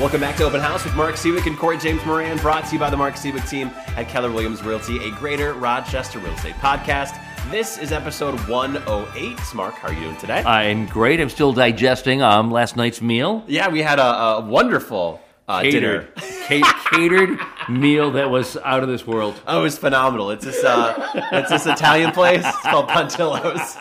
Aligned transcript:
Welcome 0.00 0.22
back 0.22 0.36
to 0.36 0.44
Open 0.44 0.60
House 0.60 0.82
with 0.84 0.96
Mark 0.96 1.16
Siwiec 1.16 1.46
and 1.46 1.58
Corey 1.58 1.76
James 1.76 2.02
Moran, 2.06 2.38
brought 2.38 2.64
to 2.64 2.72
you 2.72 2.78
by 2.78 2.88
the 2.88 2.96
Mark 2.96 3.16
Siwiec 3.16 3.46
team 3.50 3.70
at 3.96 4.08
Keller 4.08 4.30
Williams 4.32 4.62
Realty, 4.62 4.96
a 5.06 5.10
greater 5.16 5.52
Rochester 5.52 6.18
real 6.18 6.32
estate 6.32 6.54
podcast. 6.54 7.20
This 7.50 7.76
is 7.76 7.92
episode 7.92 8.40
108. 8.48 9.38
Mark, 9.54 9.74
how 9.74 9.88
are 9.88 9.92
you 9.92 10.00
doing 10.00 10.16
today? 10.16 10.42
I'm 10.42 10.86
great. 10.86 11.20
I'm 11.20 11.28
still 11.28 11.52
digesting 11.52 12.22
um, 12.22 12.50
last 12.50 12.76
night's 12.78 13.02
meal. 13.02 13.44
yeah, 13.46 13.68
we 13.68 13.82
had 13.82 13.98
a, 13.98 14.02
a 14.02 14.40
wonderful 14.40 15.20
uh, 15.46 15.62
dinner. 15.62 16.08
Catered, 16.16 16.62
Ca- 16.64 16.86
catered 16.92 17.38
meal 17.68 18.12
that 18.12 18.30
was 18.30 18.56
out 18.56 18.82
of 18.82 18.88
this 18.88 19.06
world. 19.06 19.38
Oh, 19.46 19.60
it 19.60 19.62
was 19.64 19.76
phenomenal. 19.78 20.30
It's 20.30 20.46
this 20.46 20.64
uh, 20.64 21.10
it's 21.32 21.50
this 21.50 21.66
Italian 21.66 22.12
place. 22.12 22.42
It's 22.46 22.62
called 22.62 22.88
Pontillo's. 22.88 23.76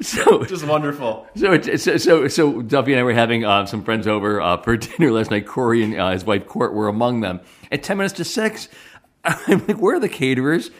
So, 0.00 0.44
Just 0.44 0.66
wonderful. 0.66 1.26
so, 1.36 1.52
it- 1.52 1.80
so, 1.80 1.96
so, 1.96 2.28
so 2.28 2.62
Duffy 2.62 2.92
and 2.92 3.00
I 3.00 3.02
were 3.02 3.12
having 3.12 3.44
uh, 3.44 3.66
some 3.66 3.82
friends 3.84 4.06
over 4.06 4.40
uh, 4.40 4.56
for 4.58 4.76
dinner 4.76 5.10
last 5.12 5.30
night. 5.30 5.46
Corey 5.46 5.82
and 5.82 5.98
uh, 5.98 6.10
his 6.12 6.24
wife 6.24 6.46
Court 6.46 6.74
were 6.74 6.88
among 6.88 7.20
them. 7.20 7.40
At 7.72 7.82
ten 7.82 7.96
minutes 7.96 8.14
to 8.14 8.24
six, 8.24 8.68
I'm 9.24 9.66
like, 9.66 9.78
"Where 9.80 9.96
are 9.96 10.00
the 10.00 10.08
caterers?" 10.08 10.70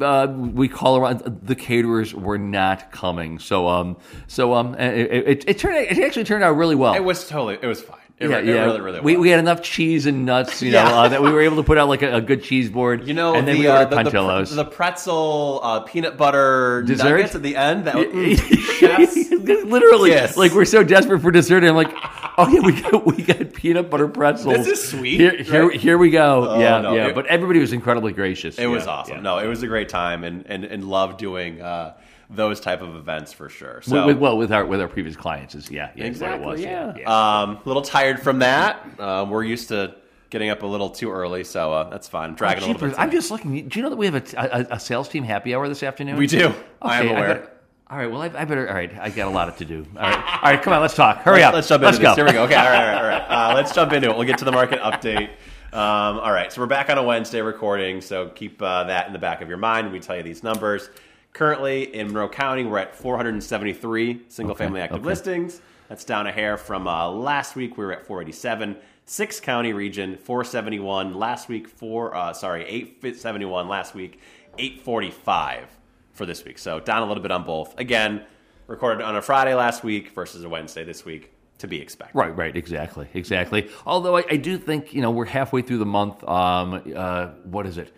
Uh, 0.00 0.26
we 0.28 0.68
call 0.68 0.96
around. 0.98 1.20
The 1.42 1.54
caterers 1.56 2.14
were 2.14 2.36
not 2.38 2.92
coming. 2.92 3.38
So, 3.38 3.66
um, 3.68 3.96
so 4.26 4.52
um, 4.54 4.74
it, 4.74 5.10
it, 5.28 5.44
it 5.48 5.58
turned. 5.58 5.76
It 5.76 5.98
actually 6.04 6.24
turned 6.24 6.44
out 6.44 6.56
really 6.56 6.74
well. 6.76 6.94
It 6.94 7.04
was 7.04 7.26
totally. 7.28 7.58
It 7.62 7.66
was 7.66 7.80
fine. 7.82 7.99
It, 8.20 8.28
yeah, 8.28 8.36
it 8.38 8.44
yeah. 8.44 8.64
really, 8.66 8.80
really. 8.82 9.00
we, 9.00 9.16
was. 9.16 9.22
we 9.22 9.30
had 9.30 9.38
enough 9.38 9.62
cheese 9.62 10.04
and 10.04 10.26
nuts, 10.26 10.60
you 10.60 10.72
know, 10.72 10.82
Yeah. 10.82 10.92
uh, 11.00 11.08
that 11.08 11.22
we 11.22 11.32
were 11.32 11.40
able 11.40 11.56
to 11.56 11.62
put 11.62 11.78
out 11.78 11.88
like 11.88 12.02
a, 12.02 12.16
a 12.16 12.20
good 12.20 12.42
cheese 12.42 12.68
board. 12.68 13.08
You 13.08 13.14
know, 13.14 13.34
and 13.34 13.48
then 13.48 13.54
the, 13.56 13.60
we 13.62 13.66
uh, 13.66 13.86
the, 13.86 14.02
the, 14.02 14.54
the 14.56 14.64
pretzel 14.66 15.60
uh, 15.62 15.80
peanut 15.80 16.18
butter 16.18 16.82
Dessert? 16.86 17.04
nuggets 17.16 17.34
at 17.34 17.42
the 17.42 17.56
end. 17.56 17.86
That 17.86 17.96
mm, 17.96 18.36
chef's 18.78 19.30
Literally, 19.64 20.10
Yes. 20.10 20.36
like 20.36 20.52
we're 20.52 20.64
so 20.66 20.84
desperate 20.84 21.20
for 21.20 21.30
dessert. 21.30 21.64
And 21.64 21.68
I'm 21.68 21.74
like, 21.76 21.92
oh 22.36 22.46
yeah, 22.48 22.60
we 22.60 22.80
got 22.80 23.06
we 23.06 23.22
got 23.22 23.54
peanut 23.54 23.88
butter 23.88 24.06
pretzels. 24.08 24.54
This 24.54 24.66
is 24.66 24.88
sweet, 24.90 25.18
Here, 25.18 25.42
here, 25.42 25.68
right? 25.68 25.80
here 25.80 25.96
we 25.98 26.10
go. 26.10 26.58
yeah, 26.58 26.80
no, 26.82 26.94
yeah. 26.94 27.06
it- 27.08 27.14
but 27.14 27.24
everybody 27.26 27.58
was 27.58 27.72
incredibly 27.72 28.12
gracious. 28.12 28.58
It 28.58 28.66
was 28.66 28.86
awesome. 28.86 29.16
yeah. 29.16 29.22
No, 29.22 29.38
it 29.38 29.46
was 29.46 29.62
a 29.62 29.66
great 29.66 29.88
time, 29.88 30.24
and 30.24 30.44
and 30.46 30.64
and 30.64 30.84
love 30.84 31.16
doing 31.16 31.60
uh, 31.62 31.94
those 32.30 32.60
type 32.60 32.80
of 32.80 32.94
events 32.96 33.32
for 33.32 33.48
sure. 33.48 33.82
So. 33.82 34.06
With, 34.06 34.18
well, 34.18 34.36
with 34.38 34.52
our 34.52 34.64
with 34.64 34.80
our 34.80 34.88
previous 34.88 35.16
clients, 35.16 35.54
is 35.54 35.70
yeah, 35.70 35.90
yeah, 35.94 36.04
was. 36.04 36.08
Exactly. 36.08 36.62
Yeah. 36.62 36.94
yeah. 36.96 37.40
Um, 37.42 37.56
a 37.56 37.62
little 37.64 37.82
tired 37.82 38.20
from 38.20 38.38
that. 38.40 38.86
Uh, 38.98 39.26
we're 39.28 39.44
used 39.44 39.68
to 39.68 39.94
getting 40.30 40.50
up 40.50 40.62
a 40.62 40.66
little 40.66 40.90
too 40.90 41.10
early, 41.10 41.44
so 41.44 41.72
uh, 41.72 41.90
that's 41.90 42.08
fine. 42.08 42.30
I'm 42.30 42.36
dragging 42.36 42.64
a 42.64 42.66
little 42.68 42.88
bit. 42.88 42.98
I'm 42.98 43.10
just 43.10 43.30
looking. 43.30 43.68
Do 43.68 43.78
you 43.78 43.82
know 43.82 43.90
that 43.90 43.96
we 43.96 44.06
have 44.06 44.14
a, 44.14 44.22
a, 44.36 44.74
a 44.76 44.80
sales 44.80 45.08
team 45.08 45.24
happy 45.24 45.54
hour 45.54 45.68
this 45.68 45.82
afternoon? 45.82 46.16
We 46.16 46.26
do. 46.26 46.54
I 46.80 47.00
am 47.00 47.06
Okay, 47.06 47.14
aware. 47.14 47.34
better- 47.34 47.50
all 47.90 47.98
right. 47.98 48.08
Well, 48.08 48.22
I, 48.22 48.26
I 48.26 48.44
better. 48.44 48.68
All 48.68 48.74
right. 48.74 48.96
I 49.00 49.10
got 49.10 49.26
a 49.26 49.30
lot 49.30 49.58
to 49.58 49.64
do. 49.64 49.84
All 49.96 50.02
right. 50.02 50.16
All 50.16 50.52
right. 50.52 50.62
Come 50.62 50.72
on. 50.72 50.80
Let's 50.80 50.94
talk. 50.94 51.22
Hurry 51.22 51.42
up. 51.42 51.52
Let's 51.54 51.66
jump 51.66 51.82
Let's 51.82 51.96
into 51.96 52.04
go. 52.04 52.10
this. 52.10 52.16
Here 52.18 52.24
we 52.26 52.32
go. 52.32 52.44
Okay. 52.44 52.54
All 52.54 52.70
right. 52.70 52.94
All 52.94 53.02
right. 53.02 53.20
All 53.22 53.28
right. 53.28 53.50
Uh, 53.50 53.54
let's 53.56 53.74
jump 53.74 53.92
into 53.92 54.08
it. 54.08 54.16
We'll 54.16 54.26
get 54.28 54.38
to 54.38 54.44
the 54.44 54.52
market 54.52 54.78
update. 54.78 55.30
Um, 55.72 56.20
all 56.20 56.30
right. 56.30 56.52
So 56.52 56.60
we're 56.60 56.68
back 56.68 56.88
on 56.88 56.98
a 56.98 57.02
Wednesday 57.02 57.40
recording. 57.40 58.00
So 58.00 58.28
keep 58.28 58.62
uh, 58.62 58.84
that 58.84 59.08
in 59.08 59.12
the 59.12 59.18
back 59.18 59.42
of 59.42 59.48
your 59.48 59.58
mind 59.58 59.86
when 59.88 59.92
we 59.92 59.98
tell 59.98 60.16
you 60.16 60.22
these 60.22 60.44
numbers. 60.44 60.88
Currently 61.32 61.94
in 61.94 62.08
Monroe 62.08 62.28
County, 62.28 62.64
we're 62.64 62.78
at 62.78 62.94
473 62.94 64.22
single 64.28 64.54
family 64.54 64.80
active 64.80 64.98
okay. 64.98 65.06
listings. 65.06 65.60
That's 65.88 66.04
down 66.04 66.26
a 66.26 66.32
hair 66.32 66.56
from 66.56 66.86
uh, 66.86 67.10
last 67.10 67.56
week. 67.56 67.76
We 67.76 67.84
were 67.84 67.92
at 67.92 68.06
487. 68.06 68.76
Six 69.06 69.40
county 69.40 69.72
region, 69.72 70.16
471 70.16 71.14
last 71.14 71.48
week. 71.48 71.68
Four, 71.68 72.14
uh, 72.14 72.32
sorry, 72.32 72.64
871 72.64 73.68
last 73.68 73.94
week. 73.94 74.20
845 74.58 75.66
for 76.12 76.26
this 76.26 76.44
week. 76.44 76.58
So 76.58 76.80
down 76.80 77.02
a 77.02 77.06
little 77.06 77.22
bit 77.22 77.32
on 77.32 77.44
both. 77.44 77.78
Again, 77.78 78.24
recorded 78.66 79.02
on 79.02 79.16
a 79.16 79.22
Friday 79.22 79.54
last 79.54 79.82
week 79.82 80.10
versus 80.10 80.44
a 80.44 80.48
Wednesday 80.48 80.84
this 80.84 81.04
week. 81.04 81.32
To 81.58 81.68
be 81.68 81.78
expected. 81.78 82.16
Right, 82.16 82.34
right, 82.34 82.56
exactly, 82.56 83.06
exactly. 83.12 83.68
Although 83.84 84.16
I, 84.16 84.24
I 84.30 84.36
do 84.36 84.56
think 84.56 84.94
you 84.94 85.02
know 85.02 85.10
we're 85.10 85.26
halfway 85.26 85.60
through 85.60 85.76
the 85.76 85.84
month. 85.84 86.24
Um, 86.24 86.82
uh, 86.96 87.26
what 87.44 87.66
is 87.66 87.76
it? 87.76 87.94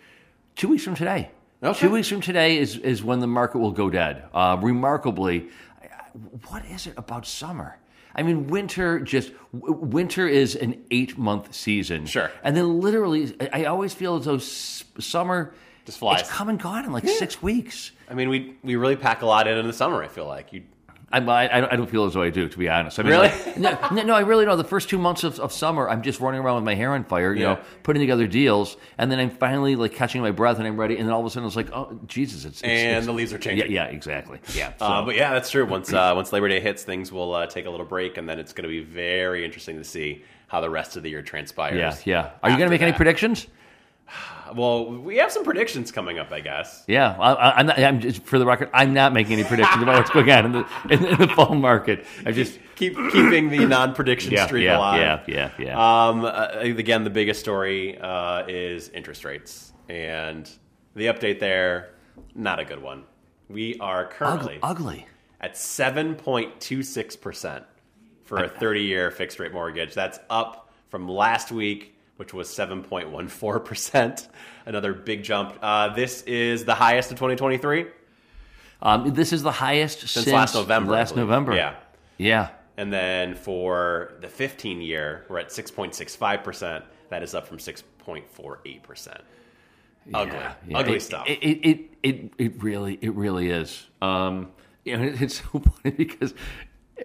Two 0.57 0.67
weeks 0.67 0.83
from 0.83 0.95
today. 0.95 1.31
Okay. 1.63 1.79
Two 1.79 1.91
weeks 1.91 2.09
from 2.09 2.19
today 2.19 2.57
is 2.57 2.77
is 2.77 3.03
when 3.03 3.19
the 3.19 3.27
market 3.27 3.59
will 3.59 3.71
go 3.71 3.89
dead. 3.89 4.23
Uh, 4.33 4.57
remarkably, 4.61 5.49
what 6.47 6.65
is 6.65 6.87
it 6.87 6.93
about 6.97 7.25
summer? 7.25 7.77
I 8.15 8.21
mean, 8.21 8.47
winter 8.47 8.99
just 8.99 9.31
winter 9.53 10.27
is 10.27 10.55
an 10.55 10.83
eight 10.91 11.17
month 11.17 11.53
season. 11.55 12.05
Sure. 12.05 12.29
and 12.43 12.55
then 12.55 12.81
literally, 12.81 13.35
I 13.53 13.65
always 13.65 13.93
feel 13.93 14.17
as 14.17 14.25
though 14.25 14.37
summer 14.37 15.53
Just 15.85 15.99
flies. 15.99 16.21
It's 16.21 16.29
come 16.29 16.49
and 16.49 16.59
gone 16.59 16.85
in 16.85 16.91
like 16.91 17.07
six 17.07 17.41
weeks. 17.41 17.91
I 18.09 18.13
mean, 18.13 18.29
we 18.29 18.57
we 18.61 18.75
really 18.75 18.97
pack 18.97 19.21
a 19.21 19.25
lot 19.25 19.47
in 19.47 19.57
in 19.57 19.65
the 19.65 19.73
summer. 19.73 20.03
I 20.03 20.09
feel 20.09 20.27
like 20.27 20.51
you. 20.53 20.63
I, 21.13 21.19
I, 21.19 21.71
I 21.73 21.75
don't 21.75 21.89
feel 21.89 22.05
as 22.05 22.15
though 22.15 22.23
I 22.23 22.31
do, 22.31 22.49
to 22.49 22.57
be 22.57 22.67
honest. 22.67 22.99
I 22.99 23.03
mean, 23.03 23.11
Really? 23.11 23.27
like, 23.29 23.57
no, 23.57 24.01
no, 24.03 24.15
I 24.15 24.21
really 24.21 24.45
don't. 24.45 24.57
The 24.57 24.63
first 24.63 24.89
two 24.89 24.97
months 24.97 25.23
of, 25.23 25.39
of 25.39 25.53
summer, 25.53 25.87
I'm 25.87 26.01
just 26.01 26.19
running 26.19 26.41
around 26.41 26.55
with 26.55 26.63
my 26.63 26.73
hair 26.73 26.91
on 26.93 27.03
fire, 27.03 27.33
you 27.33 27.41
Yeah. 27.43 27.53
know, 27.53 27.59
putting 27.83 27.99
together 28.01 28.25
deals, 28.25 28.75
and 28.97 29.11
then 29.11 29.19
I'm 29.19 29.29
finally 29.29 29.75
like 29.75 29.93
catching 29.93 30.21
my 30.21 30.31
breath 30.31 30.57
and 30.57 30.67
I'm 30.67 30.77
ready, 30.79 30.97
and 30.97 31.05
then 31.07 31.13
all 31.13 31.19
of 31.21 31.25
a 31.27 31.29
sudden 31.29 31.45
it's 31.45 31.55
like, 31.55 31.71
oh 31.71 31.99
Jesus, 32.07 32.45
it's, 32.45 32.61
it's 32.61 32.63
And 32.63 32.79
it's- 32.89 33.05
the 33.05 33.13
leaves 33.13 33.31
are 33.31 33.37
changing. 33.37 33.71
yeah, 33.71 33.85
exactly, 33.85 34.39
yeah. 34.55 34.73
So, 34.79 34.85
Uh, 34.85 35.05
but 35.05 35.15
yeah, 35.15 35.31
that's 35.33 35.51
true. 35.51 35.65
Once 35.65 35.93
uh, 35.93 36.13
once 36.15 36.33
Labor 36.33 36.49
Day 36.49 36.59
hits, 36.59 36.83
things 36.83 37.11
will 37.11 37.33
uh, 37.35 37.45
take 37.45 37.67
a 37.67 37.69
little 37.69 37.85
break, 37.85 38.17
and 38.17 38.27
then 38.27 38.39
it's 38.39 38.51
going 38.51 38.63
to 38.63 38.69
be 38.69 38.81
very 38.83 39.45
interesting 39.45 39.77
to 39.77 39.83
see 39.83 40.23
how 40.47 40.61
the 40.61 40.69
rest 40.69 40.97
of 40.97 41.03
the 41.03 41.09
year 41.11 41.21
transpires. 41.21 41.77
yeah, 41.77 42.23
yeah. 42.23 42.31
Are 42.41 42.49
you 42.49 42.57
going 42.57 42.67
to 42.67 42.71
make 42.73 42.81
any 42.81 42.91
predictions? 42.93 43.45
Well, 44.55 44.91
we 44.91 45.17
have 45.17 45.31
some 45.31 45.43
predictions 45.43 45.91
coming 45.91 46.19
up, 46.19 46.31
I 46.31 46.39
guess. 46.39 46.83
Yeah, 46.87 47.15
I, 47.19 47.59
I'm, 47.59 47.65
not, 47.67 47.79
I'm 47.79 47.99
just 47.99 48.23
for 48.23 48.39
the 48.39 48.45
record, 48.45 48.69
I'm 48.73 48.93
not 48.93 49.13
making 49.13 49.33
any 49.33 49.43
predictions 49.43 49.81
about 49.81 49.95
what's 49.95 50.09
going 50.09 50.29
on 50.31 50.45
in 50.45 50.51
the 50.51 50.67
in, 50.89 51.05
in 51.05 51.19
the 51.19 51.27
fall 51.27 51.55
market. 51.55 52.05
I 52.25 52.31
just 52.31 52.59
Keep 52.75 52.95
keeping 53.11 53.49
the 53.49 53.65
non-prediction 53.67 54.31
yeah, 54.31 54.47
streak 54.47 54.63
yeah, 54.63 54.77
alive. 54.77 55.21
yeah, 55.27 55.51
yeah, 55.59 55.65
yeah. 55.65 56.07
Um, 56.07 56.25
uh, 56.25 56.47
again, 56.59 57.03
the 57.03 57.11
biggest 57.11 57.39
story 57.39 57.99
uh, 57.99 58.45
is 58.47 58.89
interest 58.89 59.23
rates, 59.23 59.73
and 59.89 60.49
the 60.95 61.05
update 61.05 61.39
there, 61.39 61.93
not 62.33 62.59
a 62.59 62.65
good 62.65 62.81
one. 62.81 63.03
We 63.47 63.77
are 63.79 64.07
currently 64.07 64.57
ugly, 64.63 65.05
at 65.39 65.55
seven 65.55 66.15
point 66.15 66.59
two 66.59 66.81
six 66.81 67.15
percent 67.15 67.63
for 68.23 68.43
a 68.43 68.49
thirty-year 68.49 69.11
fixed 69.11 69.37
rate 69.39 69.53
mortgage. 69.53 69.93
That's 69.93 70.19
up 70.31 70.71
from 70.89 71.07
last 71.07 71.51
week, 71.51 71.92
which 72.17 72.33
was 72.33 72.49
seven 72.49 72.83
point 72.83 73.09
one 73.09 73.27
four 73.27 73.59
percent. 73.59 74.27
Another 74.65 74.93
big 74.93 75.23
jump. 75.23 75.57
Uh, 75.61 75.93
this 75.93 76.21
is 76.23 76.65
the 76.65 76.75
highest 76.75 77.11
of 77.11 77.17
twenty 77.17 77.35
twenty-three 77.35 77.85
Um, 78.81 79.13
this 79.13 79.33
is 79.33 79.43
the 79.43 79.51
highest 79.51 79.99
since, 80.01 80.11
since 80.11 80.27
last 80.27 80.55
November. 80.55 80.91
Last. 80.91 81.15
November. 81.15 81.55
yeah. 81.55 81.75
yeah. 82.17 82.49
And 82.75 82.91
then 82.91 83.35
for 83.35 84.13
the 84.21 84.27
15 84.27 84.81
year, 84.81 85.25
we're 85.29 85.37
at 85.37 85.49
6.65%. 85.49 86.83
That 87.09 87.21
is 87.21 87.35
up 87.35 87.45
from 87.47 87.57
6.48%. 87.59 89.21
Ugly. 90.13 90.33
Yeah, 90.33 90.53
yeah. 90.67 90.77
Ugly 90.79 90.95
It- 90.95 91.01
stuff. 91.01 91.27
It, 91.29 91.33
it 91.43 91.89
it 92.01 92.33
it 92.37 92.63
really 92.63 92.97
it 93.01 93.13
really 93.13 93.49
is. 93.49 93.87
Um, 94.01 94.51
it's 94.85 95.41
so 95.41 95.59
funny 95.59 95.95
because 95.95 96.33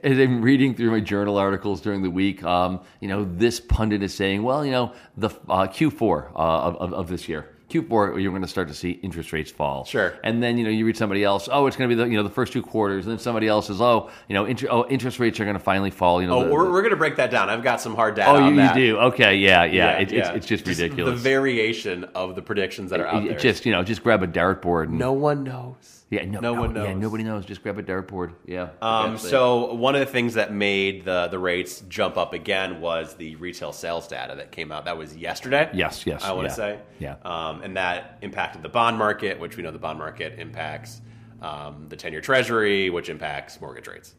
as 0.03 0.19
I'm 0.19 0.43
reading 0.43 0.75
through 0.75 0.91
my 0.91 1.01
journal 1.01 1.39
articles 1.39 1.81
during 1.81 2.03
the 2.03 2.11
week, 2.11 2.43
um, 2.45 2.81
you 3.01 3.09
know, 3.09 3.25
this 3.25 3.61
pundit 3.61 4.03
is 4.03 4.15
saying, 4.15 4.43
well, 4.43 4.65
you 4.65 4.73
know, 4.73 4.93
the 5.17 5.29
uh, 5.49 5.67
Q4 5.67 6.31
uh, 6.33 6.37
of, 6.37 6.77
of 6.77 6.93
of 6.93 7.09
this 7.09 7.29
year. 7.29 7.49
Q4, 7.71 8.23
you're 8.23 8.33
going 8.33 8.41
to 8.41 8.49
start 8.49 8.69
to 8.69 8.75
see 8.75 8.93
interest 8.93 9.31
rates 9.33 9.51
fall. 9.51 9.85
Sure. 9.85 10.15
And 10.25 10.43
then, 10.43 10.57
you 10.57 10.65
know, 10.65 10.71
you 10.71 10.87
read 10.87 10.97
somebody 10.97 11.23
else, 11.23 11.51
oh, 11.53 11.67
it's 11.67 11.77
going 11.77 11.91
to 11.91 11.95
be 11.95 12.03
the, 12.03 12.09
you 12.09 12.17
know, 12.17 12.23
the 12.23 12.31
first 12.31 12.53
two 12.53 12.63
quarters. 12.63 13.05
And 13.05 13.13
then 13.13 13.19
somebody 13.19 13.47
else 13.47 13.67
says, 13.67 13.79
oh, 13.81 14.11
you 14.27 14.35
know, 14.35 14.47
inter- 14.47 14.69
oh, 14.71 14.87
interest 14.89 15.19
rates 15.19 15.39
are 15.39 15.45
going 15.45 15.57
to 15.57 15.63
finally 15.63 15.91
fall. 15.91 16.23
You 16.23 16.29
know, 16.29 16.39
oh, 16.39 16.45
the- 16.45 16.51
we're, 16.51 16.71
we're 16.71 16.81
going 16.81 16.93
to 16.93 16.97
break 16.97 17.17
that 17.17 17.31
down. 17.31 17.51
I've 17.51 17.63
got 17.63 17.81
some 17.83 17.95
hard 17.95 18.15
data 18.15 18.31
oh, 18.31 18.49
you, 18.49 18.63
you 18.63 18.75
do. 18.75 18.99
Okay. 18.99 19.37
Yeah. 19.37 19.65
Yeah. 19.65 19.73
Yeah, 19.73 19.99
It, 19.99 20.13
yeah. 20.13 20.19
It's, 20.29 20.37
it's 20.37 20.47
just 20.47 20.67
ridiculous. 20.67 21.15
The 21.17 21.21
variation 21.21 22.05
of 22.15 22.37
the 22.37 22.43
predictions 22.43 22.91
that 22.91 23.01
are 23.01 23.07
out 23.07 23.23
You 23.23 23.31
there. 23.31 23.39
Just, 23.39 23.67
you 23.67 23.73
know, 23.73 23.83
just 23.83 24.03
grab 24.03 24.23
a 24.23 24.27
dartboard 24.27 24.85
and 24.85 24.99
no 24.99 25.13
one 25.13 25.45
knows. 25.45 25.98
Yeah, 26.11 26.25
no, 26.25 26.41
no 26.41 26.55
one 26.55 26.73
knows. 26.73 26.87
Yeah, 26.87 26.95
nobody 26.95 27.23
knows. 27.23 27.45
Just 27.45 27.63
grab 27.63 27.79
a 27.79 27.83
dartboard. 27.83 28.33
Yeah. 28.47 28.71
Um, 28.81 29.19
so 29.19 29.75
one 29.75 29.95
of 29.95 30.01
the 30.01 30.07
things 30.07 30.35
that 30.35 30.55
made 30.55 31.05
the 31.05 31.29
the 31.29 31.39
rates 31.39 31.83
jump 31.89 32.17
up 32.17 32.33
again 32.33 32.81
was 32.81 33.15
the 33.15 33.37
retail 33.37 33.73
sales 33.73 34.09
data 34.09 34.35
that 34.37 34.51
came 34.51 34.73
out. 34.73 34.87
That 34.87 34.97
was 34.97 35.15
yesterday. 35.15 35.69
Yes, 35.75 36.07
yes, 36.07 36.25
I 36.25 36.33
want 36.33 36.45
yeah, 36.45 36.49
to 36.49 36.55
say. 36.55 36.79
yeah. 36.99 37.17
Um, 37.25 37.63
and 37.63 37.77
that 37.77 38.19
impacted 38.23 38.63
the 38.63 38.71
bond 38.71 38.97
market, 38.97 39.39
which 39.39 39.59
we 39.59 39.63
know 39.63 39.71
the 39.71 39.79
bond 39.79 39.99
market 39.99 40.39
impacts 40.39 41.03
um, 41.43 41.87
the 41.91 41.97
ten 41.97 42.13
year 42.13 42.23
Treasury, 42.23 42.89
which 42.89 43.11
impacts 43.11 43.61
mortgage 43.61 43.87
rates. 43.87 44.15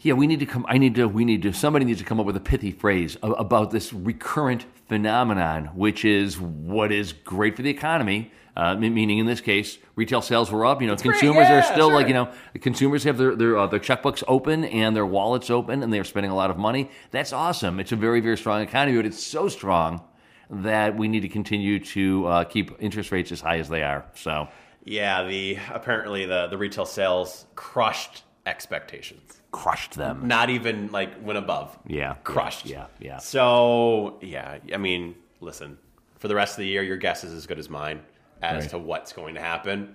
yeah, 0.00 0.14
we 0.14 0.26
need 0.26 0.40
to 0.40 0.46
come. 0.46 0.66
I 0.68 0.78
need 0.78 0.96
to. 0.96 1.06
We 1.06 1.24
need 1.24 1.42
to. 1.42 1.52
Somebody 1.52 1.84
needs 1.84 2.00
to 2.00 2.04
come 2.04 2.18
up 2.18 2.26
with 2.26 2.36
a 2.36 2.40
pithy 2.40 2.72
phrase 2.72 3.16
about 3.22 3.70
this 3.70 3.92
recurrent 3.92 4.66
phenomenon, 4.88 5.66
which 5.76 6.04
is 6.04 6.40
what 6.40 6.90
is 6.90 7.12
great 7.12 7.54
for 7.54 7.62
the 7.62 7.70
economy. 7.70 8.32
Uh, 8.58 8.74
meaning, 8.74 9.18
in 9.18 9.26
this 9.26 9.40
case, 9.40 9.78
retail 9.94 10.20
sales 10.20 10.50
were 10.50 10.66
up. 10.66 10.82
You 10.82 10.88
know, 10.88 10.96
consumers 10.96 11.48
yeah, 11.48 11.60
are 11.60 11.62
still 11.62 11.92
like 11.92 12.08
you 12.08 12.14
know, 12.14 12.28
consumers 12.60 13.04
have 13.04 13.16
their 13.16 13.36
their, 13.36 13.56
uh, 13.56 13.68
their 13.68 13.78
checkbooks 13.78 14.24
open 14.26 14.64
and 14.64 14.96
their 14.96 15.06
wallets 15.06 15.48
open, 15.48 15.84
and 15.84 15.92
they're 15.92 16.02
spending 16.02 16.32
a 16.32 16.34
lot 16.34 16.50
of 16.50 16.58
money. 16.58 16.90
That's 17.12 17.32
awesome. 17.32 17.78
It's 17.78 17.92
a 17.92 17.96
very 17.96 18.18
very 18.18 18.36
strong 18.36 18.60
economy, 18.60 18.96
but 18.96 19.06
it's 19.06 19.22
so 19.22 19.48
strong 19.48 20.02
that 20.50 20.96
we 20.96 21.06
need 21.06 21.20
to 21.20 21.28
continue 21.28 21.78
to 21.78 22.26
uh, 22.26 22.44
keep 22.44 22.72
interest 22.80 23.12
rates 23.12 23.30
as 23.30 23.40
high 23.40 23.58
as 23.58 23.68
they 23.68 23.84
are. 23.84 24.04
So. 24.16 24.48
Yeah, 24.82 25.22
the 25.28 25.58
apparently 25.72 26.26
the 26.26 26.48
the 26.48 26.58
retail 26.58 26.86
sales 26.86 27.46
crushed 27.54 28.24
expectations. 28.44 29.40
Crushed 29.52 29.94
them. 29.94 30.26
Not 30.26 30.50
even 30.50 30.90
like 30.90 31.10
went 31.24 31.38
above. 31.38 31.78
Yeah, 31.86 32.14
crushed. 32.24 32.66
yeah, 32.66 32.86
yeah. 32.98 33.18
So 33.18 34.18
yeah, 34.20 34.58
I 34.74 34.78
mean, 34.78 35.14
listen, 35.40 35.78
for 36.18 36.26
the 36.26 36.34
rest 36.34 36.54
of 36.54 36.62
the 36.62 36.66
year, 36.66 36.82
your 36.82 36.96
guess 36.96 37.22
is 37.22 37.32
as 37.32 37.46
good 37.46 37.60
as 37.60 37.70
mine 37.70 38.00
as 38.42 38.64
Right. 38.64 38.70
to 38.70 38.78
what's 38.78 39.12
going 39.12 39.34
to 39.34 39.40
happen. 39.40 39.94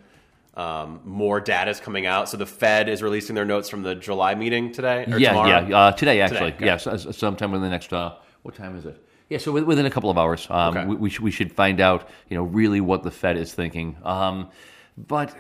Um, 0.56 1.02
more 1.04 1.40
data 1.42 1.72
is 1.72 1.80
coming 1.80 2.06
out. 2.06 2.30
So 2.30 2.38
the 2.38 2.46
Fed 2.46 2.88
is 2.88 3.02
releasing 3.02 3.36
their 3.36 3.46
notes 3.46 3.70
from 3.70 3.82
the 3.82 3.96
July 3.96 4.36
meeting 4.36 4.72
today. 4.72 5.06
Or 5.12 5.18
yeah, 5.18 5.30
tomorrow? 5.30 5.68
yeah. 5.68 5.78
Uh, 5.78 5.92
today, 5.94 6.22
actually. 6.22 6.54
okay. 6.54 6.66
Yeah, 6.66 6.78
so- 6.78 6.98
sometime 6.98 7.52
within 7.52 7.64
the 7.64 7.70
next. 7.70 7.92
Uh, 7.92 8.16
what 8.44 8.56
time 8.56 8.78
is 8.78 8.86
it? 8.86 9.04
Yeah, 9.30 9.38
so 9.40 9.52
within 9.52 9.86
a 9.86 9.90
couple 9.90 10.10
of 10.12 10.18
hours, 10.18 10.46
um, 10.52 10.78
Okay. 10.78 10.86
we, 10.86 10.96
we, 10.96 11.10
should, 11.10 11.24
we 11.24 11.32
should 11.32 11.52
find 11.52 11.80
out, 11.82 12.08
you 12.30 12.38
know, 12.38 12.44
really 12.44 12.82
what 12.82 13.02
the 13.04 13.10
Fed 13.10 13.38
is 13.38 13.52
thinking. 13.54 13.98
Um, 14.04 14.50
but 14.96 15.36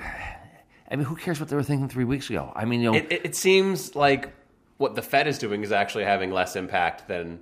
I 0.89 0.95
mean, 0.95 1.05
who 1.05 1.15
cares 1.15 1.39
what 1.39 1.49
they 1.49 1.55
were 1.55 1.63
thinking 1.63 1.89
three 1.89 2.05
weeks 2.05 2.29
ago? 2.29 2.51
I 2.55 2.65
mean, 2.65 2.81
you 2.81 2.91
know, 2.91 2.97
It, 2.97 3.11
it, 3.11 3.21
it 3.25 3.35
seems 3.35 3.95
like 3.95 4.33
what 4.77 4.95
the 4.95 5.03
Fed 5.03 5.27
is 5.27 5.37
doing 5.37 5.61
is 5.63 5.71
actually 5.71 6.05
having 6.05 6.31
less 6.31 6.55
impact 6.55 7.07
than 7.07 7.39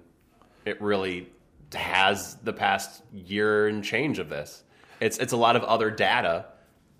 it 0.65 0.81
really 0.81 1.29
has 1.73 2.35
the 2.43 2.51
past 2.53 3.01
year 3.13 3.67
and 3.67 3.81
change 3.83 4.19
of 4.19 4.27
this. 4.27 4.63
It's 5.01 5.17
it's 5.17 5.33
a 5.33 5.37
lot 5.37 5.55
of 5.55 5.63
other 5.63 5.91
data 5.91 6.45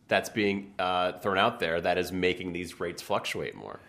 that's 0.08 0.30
being 0.30 0.74
uh, 0.78 1.14
thrown 1.20 1.38
out 1.38 1.60
there 1.60 1.80
that 1.80 1.98
is 1.98 2.12
making 2.12 2.52
these 2.52 2.82
rates 2.82 3.02
fluctuate 3.02 3.56
more. 3.56 3.80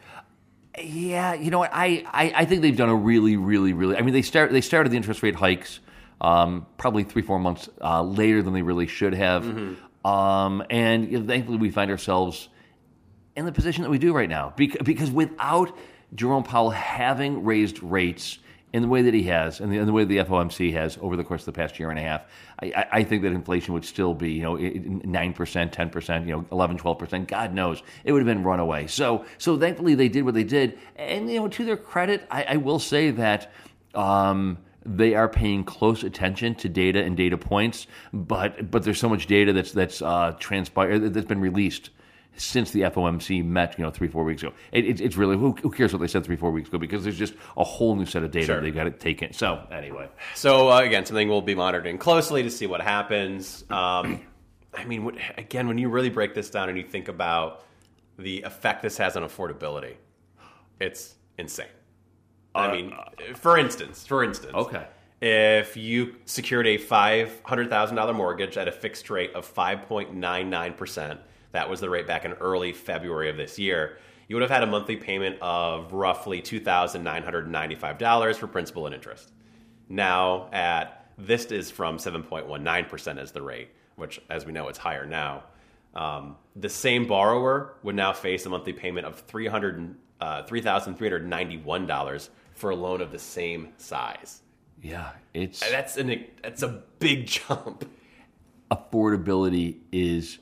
Yeah, 0.79 1.35
you 1.35 1.51
know 1.51 1.59
what? 1.59 1.71
I, 1.73 2.05
I, 2.07 2.33
I 2.37 2.45
think 2.45 2.63
they've 2.63 2.77
done 2.77 2.89
a 2.89 2.95
really, 2.95 3.37
really, 3.37 3.73
really. 3.73 3.97
I 3.97 4.03
mean, 4.03 4.15
they 4.15 4.23
start 4.23 4.53
they 4.53 4.61
started 4.61 4.93
the 4.93 4.97
interest 4.97 5.23
rate 5.23 5.35
hikes 5.35 5.81
um, 6.21 6.67
probably 6.79 7.03
three, 7.03 7.23
four 7.23 7.41
months 7.41 7.69
uh, 7.81 8.03
later 8.03 8.43
than 8.43 8.55
they 8.55 8.63
really 8.63 8.87
should 8.87 9.15
have, 9.15 9.45
um, 10.05 10.63
and 10.71 11.11
you 11.11 11.19
know, 11.19 11.27
thankfully 11.27 11.59
we 11.59 11.71
find 11.71 11.91
ourselves 11.91 12.49
in 13.35 13.45
the 13.45 13.53
position 13.53 13.83
that 13.83 13.91
we 13.91 13.99
do 13.99 14.13
right 14.15 14.29
now 14.29 14.53
because, 14.57 14.81
because 14.85 15.11
without 15.11 15.77
Jerome 16.15 16.45
Powell 16.45 16.71
having 16.71 17.45
raised 17.45 17.83
rates 17.83 18.39
in 18.73 18.83
the 18.83 18.89
way 18.89 19.03
that 19.03 19.13
he 19.13 19.25
has 19.25 19.61
and 19.61 19.71
the, 19.71 19.79
in 19.79 19.87
the 19.87 19.93
way 19.93 20.05
the 20.05 20.19
FOMC 20.19 20.73
has 20.73 20.99
over 21.01 21.17
the 21.17 21.25
course 21.25 21.43
of 21.43 21.47
the 21.47 21.53
past 21.53 21.79
year 21.79 21.91
and 21.91 21.99
a 21.99 22.03
half, 22.03 22.23
I, 22.63 22.87
I- 22.91 23.05
think 23.05 23.23
that 23.23 23.33
inflation 23.33 23.75
would 23.75 23.85
still 23.85 24.15
be, 24.15 24.33
you 24.33 24.43
know, 24.43 24.57
nine 24.57 25.35
percent, 25.35 25.73
ten 25.73 25.91
percent, 25.91 26.27
you 26.27 26.33
know, 26.33 26.47
11, 26.51 26.79
12 26.79 26.99
percent. 26.99 27.29
God 27.29 27.53
knows 27.53 27.83
it 28.05 28.13
would 28.13 28.21
have 28.21 28.27
been 28.27 28.45
runaway. 28.45 28.87
So, 28.87 29.25
so 29.39 29.59
thankfully 29.59 29.95
they 29.95 30.09
did 30.09 30.23
what 30.25 30.35
they 30.35 30.45
did, 30.45 30.79
and 30.97 31.31
you 31.31 31.41
know, 31.41 31.49
to 31.49 31.65
their 31.65 31.77
credit, 31.77 32.27
I, 32.31 32.45
I 32.45 32.57
will 32.57 32.79
say 32.79 33.11
that. 33.11 33.53
Um, 33.95 34.59
they 34.85 35.15
are 35.15 35.29
paying 35.29 35.63
close 35.63 36.03
attention 36.03 36.57
to 36.57 36.69
data 36.69 37.01
and 37.05 37.17
data 37.17 37.39
points, 37.39 37.87
but 38.13 38.69
but 38.69 38.83
there's 38.83 38.99
so 38.99 39.09
much 39.09 39.29
data 39.29 39.53
that's 39.53 39.71
that's 39.71 40.03
uh, 40.03 40.35
transpired 40.41 41.15
that's 41.15 41.27
been 41.27 41.41
released 41.41 41.91
since 42.37 42.71
the 42.71 42.83
FOMC 42.83 43.45
met, 43.45 43.79
you 43.79 43.85
know, 43.85 43.91
three 43.91 44.09
four 44.09 44.25
weeks 44.25 44.43
ago. 44.43 44.53
It, 44.73 44.85
it, 44.85 45.01
it's 45.01 45.17
really 45.17 45.37
who, 45.37 45.53
who, 45.53 45.71
cares 45.71 45.93
what 45.93 46.01
they 46.01 46.07
said 46.07 46.25
three 46.25 46.37
four 46.37 46.51
weeks 46.51 46.69
ago 46.69 46.79
because 46.79 47.05
there's 47.05 47.19
just 47.19 47.35
a 47.57 47.65
whole 47.65 47.95
new 47.95 48.07
set 48.07 48.23
of 48.23 48.31
data 48.31 48.47
sure. 48.47 48.61
they've 48.61 48.75
got 48.75 48.85
to 48.85 48.91
take 48.91 49.23
in. 49.23 49.33
So 49.33 49.67
anyway, 49.71 50.09
so 50.35 50.71
uh, 50.71 50.81
again, 50.81 51.05
something 51.05 51.29
we'll 51.29 51.43
be 51.43 51.55
monitoring 51.55 51.99
closely 51.99 52.43
to 52.43 52.51
see 52.51 52.67
what 52.67 52.81
happens. 52.81 53.65
Um, 53.71 54.23
I 54.75 54.85
mean, 54.85 55.05
what, 55.05 55.17
again, 55.37 55.69
when 55.69 55.79
you 55.79 55.89
really 55.89 56.11
break 56.11 56.35
this 56.35 56.49
down 56.49 56.69
and 56.69 56.79
you 56.79 56.85
think 56.85 57.09
about 57.09 57.65
the 58.19 58.43
effect 58.43 58.83
this 58.83 58.97
has 58.97 59.17
on 59.17 59.23
affordability, 59.23 59.95
it's 60.81 61.15
insane. 61.37 61.67
I 62.55 62.69
uh, 62.69 62.73
mean, 62.73 62.95
for 63.35 63.59
instance, 63.59 64.07
for 64.07 64.25
instance, 64.25 64.55
okay 64.55 64.87
if 65.23 65.77
you 65.77 66.17
secured 66.25 66.67
a 66.67 66.77
$500,000 66.77 68.15
mortgage 68.15 68.57
at 68.57 68.67
a 68.67 68.73
fixed 68.73 69.09
rate 69.09 69.33
of 69.35 69.55
5.99% 69.55 71.19
that 71.53 71.69
was 71.71 71.81
the 71.81 71.89
rate 71.91 72.07
back 72.07 72.25
in 72.25 72.33
early 72.35 72.73
February 72.73 73.31
of 73.31 73.37
this 73.37 73.59
year. 73.59 73.99
You 74.29 74.37
would 74.37 74.43
have 74.43 74.51
had 74.51 74.63
a 74.63 74.67
monthly 74.67 74.97
payment 74.97 75.37
of 75.43 75.93
roughly 75.93 76.41
two 76.41 76.61
thousand 76.61 77.03
nine 77.05 77.23
hundred 77.23 77.49
ninety 77.51 77.75
five 77.75 77.99
dollars 77.99 78.37
for 78.39 78.47
principal 78.47 78.87
and 78.87 78.95
interest. 78.95 79.31
Now 79.89 80.49
at 80.53 81.11
this 81.19 81.47
is 81.47 81.71
from 81.71 81.99
seven 81.99 82.23
point 82.23 82.47
one 82.47 82.65
nine 82.65 82.87
percent 82.87 83.19
as 83.19 83.33
the 83.33 83.43
rate, 83.43 83.69
which, 83.97 84.21
as 84.31 84.47
we 84.47 84.53
know, 84.53 84.69
it's 84.69 84.79
higher 84.79 85.07
now. 85.07 85.45
Um, 85.95 86.37
the 86.57 86.71
same 86.71 87.07
borrower 87.07 87.75
would 87.83 87.95
now 87.95 88.13
face 88.15 88.47
a 88.47 88.49
monthly 88.49 88.73
payment 88.73 89.07
of 89.07 89.21
three 89.21 89.47
hundred 89.47 89.95
uh, 90.21 90.45
three 90.45 90.63
thousand 90.63 90.95
three 90.97 91.09
hundred 91.09 91.29
ninety 91.29 91.59
one 91.59 91.87
dollars 91.87 92.31
for 92.55 92.71
a 92.71 92.77
loan 92.77 93.03
of 93.03 93.13
the 93.13 93.19
same 93.19 93.69
size. 93.77 94.41
yeah, 94.81 95.11
it's 95.35 95.61
That's 95.71 95.97
an 95.99 96.25
that's 96.43 96.63
a 96.63 96.83
big 96.99 97.27
jump. 97.49 97.85
affordability 98.71 99.79
is 99.93 100.39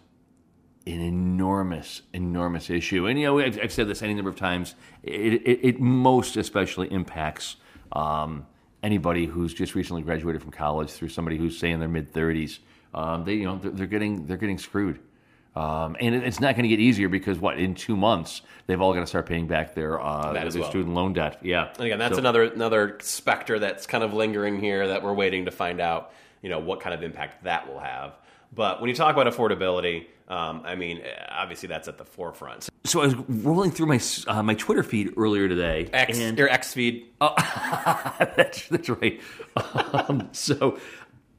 an 0.87 1.01
enormous, 1.01 2.03
enormous 2.13 2.71
issue. 2.71 3.07
And 3.07 3.19
you 3.19 3.27
know, 3.27 3.39
I've, 3.39 3.59
I've 3.63 3.73
said 3.73 3.89
this 3.89 4.03
any 4.03 4.15
number 4.15 4.31
of 4.31 4.37
times. 4.37 4.75
It, 5.03 5.35
it, 5.47 5.61
it 5.63 5.81
most 5.81 6.37
especially 6.37 6.91
impacts 6.91 7.57
um, 7.93 8.47
anybody 8.83 9.27
who's 9.27 9.53
just 9.55 9.75
recently 9.75 10.03
graduated 10.03 10.41
from 10.43 10.51
college 10.53 10.91
through 10.91 11.09
somebody 11.09 11.37
who's 11.37 11.59
say 11.59 11.71
in 11.71 11.81
their 11.81 11.89
mid 11.89 12.13
thirties. 12.13 12.61
Um, 12.95 13.25
they, 13.25 13.35
you 13.35 13.45
know, 13.45 13.59
they're, 13.59 13.71
they're 13.71 13.87
getting 13.87 14.27
they're 14.27 14.37
getting 14.37 14.59
screwed. 14.59 14.99
Um, 15.57 15.97
and 16.01 16.15
it- 16.15 16.23
it's 16.23 16.39
not 16.41 16.55
going 16.55 16.63
to 16.63 16.69
get 16.69 16.79
easier 16.81 17.09
because 17.09 17.39
what 17.39 17.59
in 17.59 17.75
two 17.75 17.97
months 17.97 18.43
they've 18.67 18.81
all 18.81 18.95
got 18.95 19.01
to 19.01 19.07
start 19.07 19.27
paying 19.27 19.47
back 19.49 19.75
their 19.75 20.01
uh, 20.01 20.33
their 20.33 20.49
well. 20.61 20.71
student 20.71 20.95
loan 20.95 21.13
debt. 21.13 21.39
Yeah, 21.43 21.69
And 21.77 21.87
again, 21.87 21.99
that's 21.99 22.15
So- 22.15 22.21
another 22.21 22.45
another 22.45 22.99
specter 23.03 23.59
that's 23.59 23.87
kind 23.87 24.03
of 24.05 24.15
lingering 24.15 24.61
here 24.61 24.87
that 24.89 25.03
we're 25.03 25.13
waiting 25.13 25.45
to 25.45 25.51
find 25.51 25.81
out. 25.81 26.13
You 26.43 26.49
know 26.49 26.59
what 26.59 26.81
kind 26.81 26.95
of 26.95 27.03
impact 27.03 27.45
that 27.45 27.69
will 27.71 27.81
have. 27.81 28.15
But 28.53 28.81
when 28.81 28.89
you 28.89 28.97
talk 28.97 29.15
about 29.15 29.33
affordability, 29.33 30.07
um, 30.31 30.63
I 30.65 30.77
mean, 30.77 31.03
obviously 31.29 31.69
that's 31.69 31.89
at 31.89 31.99
the 31.99 32.05
forefront. 32.05 32.69
So 32.85 33.01
I 33.01 33.07
was 33.07 33.17
rolling 33.17 33.73
through 33.73 33.87
my 33.87 34.01
uh, 34.29 34.43
my 34.43 34.55
Twitter 34.55 34.85
feed 34.85 35.13
earlier 35.17 35.49
today, 35.49 35.91
X 35.93 36.19
and 36.19 36.39
your 36.39 36.49
X 36.49 36.73
feed. 36.73 37.07
that's, 37.21 38.69
that's 38.69 38.89
right. 38.89 39.21
Um, 39.93 40.29
so 40.31 40.79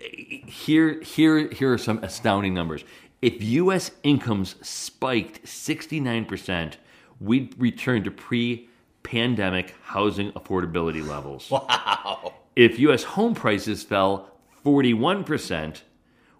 here, 0.01 0.99
here, 1.01 1.47
here 1.49 1.73
are 1.73 1.77
some 1.77 2.03
astounding 2.03 2.53
numbers. 2.53 2.83
If 3.21 3.41
U.S. 3.41 3.91
incomes 4.03 4.55
spiked 4.61 5.45
69%, 5.45 6.73
we'd 7.19 7.55
return 7.57 8.03
to 8.03 8.11
pre-pandemic 8.11 9.75
housing 9.83 10.31
affordability 10.33 11.07
levels. 11.07 11.49
Wow. 11.49 12.33
If 12.55 12.79
U.S. 12.79 13.03
home 13.03 13.36
prices 13.36 13.83
fell 13.83 14.31
41%, 14.65 15.81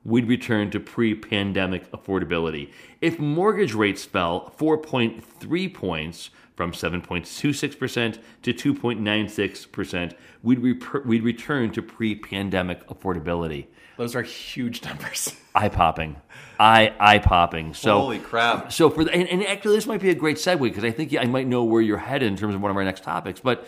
we'd 0.03 0.27
return 0.27 0.72
to 0.72 0.79
pre 0.79 1.15
pandemic 1.15 1.89
affordability. 1.91 2.72
If 3.01 3.20
mortgage 3.20 3.74
rates 3.74 4.05
fell 4.05 4.53
4.3 4.58 5.74
points 5.74 6.29
from 6.55 6.72
7.26% 6.72 8.20
to 8.43 8.53
2.96%, 8.53 10.13
we'd, 10.43 10.60
we'd 10.60 11.24
return 11.24 11.72
to 11.72 11.81
pre 11.81 12.15
pandemic 12.15 12.86
affordability. 12.88 13.67
Those 13.98 14.15
are 14.15 14.24
huge 14.24 14.84
numbers. 14.84 15.36
Eye 15.55 15.70
popping. 15.70 16.15
Eye, 16.60 16.93
eye 17.00 17.20
popping. 17.20 17.74
So, 17.74 18.00
Holy 18.00 18.20
crap. 18.20 18.72
so 18.72 18.89
for 18.89 19.03
the, 19.03 19.13
and, 19.13 19.27
and 19.27 19.46
actually, 19.46 19.75
this 19.75 19.86
might 19.86 20.00
be 20.00 20.10
a 20.10 20.15
great 20.15 20.38
segue 20.38 20.62
because 20.62 20.86
I 20.86 20.91
think 20.91 21.13
I 21.15 21.25
might 21.25 21.46
know 21.46 21.63
where 21.65 21.81
you're 21.81 21.98
headed 21.98 22.27
in 22.27 22.38
terms 22.38 22.55
of 22.55 22.62
one 22.62 22.72
of 22.72 22.77
our 22.77 22.84
next 22.86 23.03
topics. 23.03 23.41
But 23.41 23.67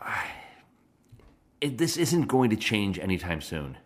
it, 1.60 1.78
this 1.78 1.96
isn't 1.96 2.26
going 2.26 2.50
to 2.50 2.56
change 2.56 2.98
anytime 2.98 3.40
soon. 3.40 3.78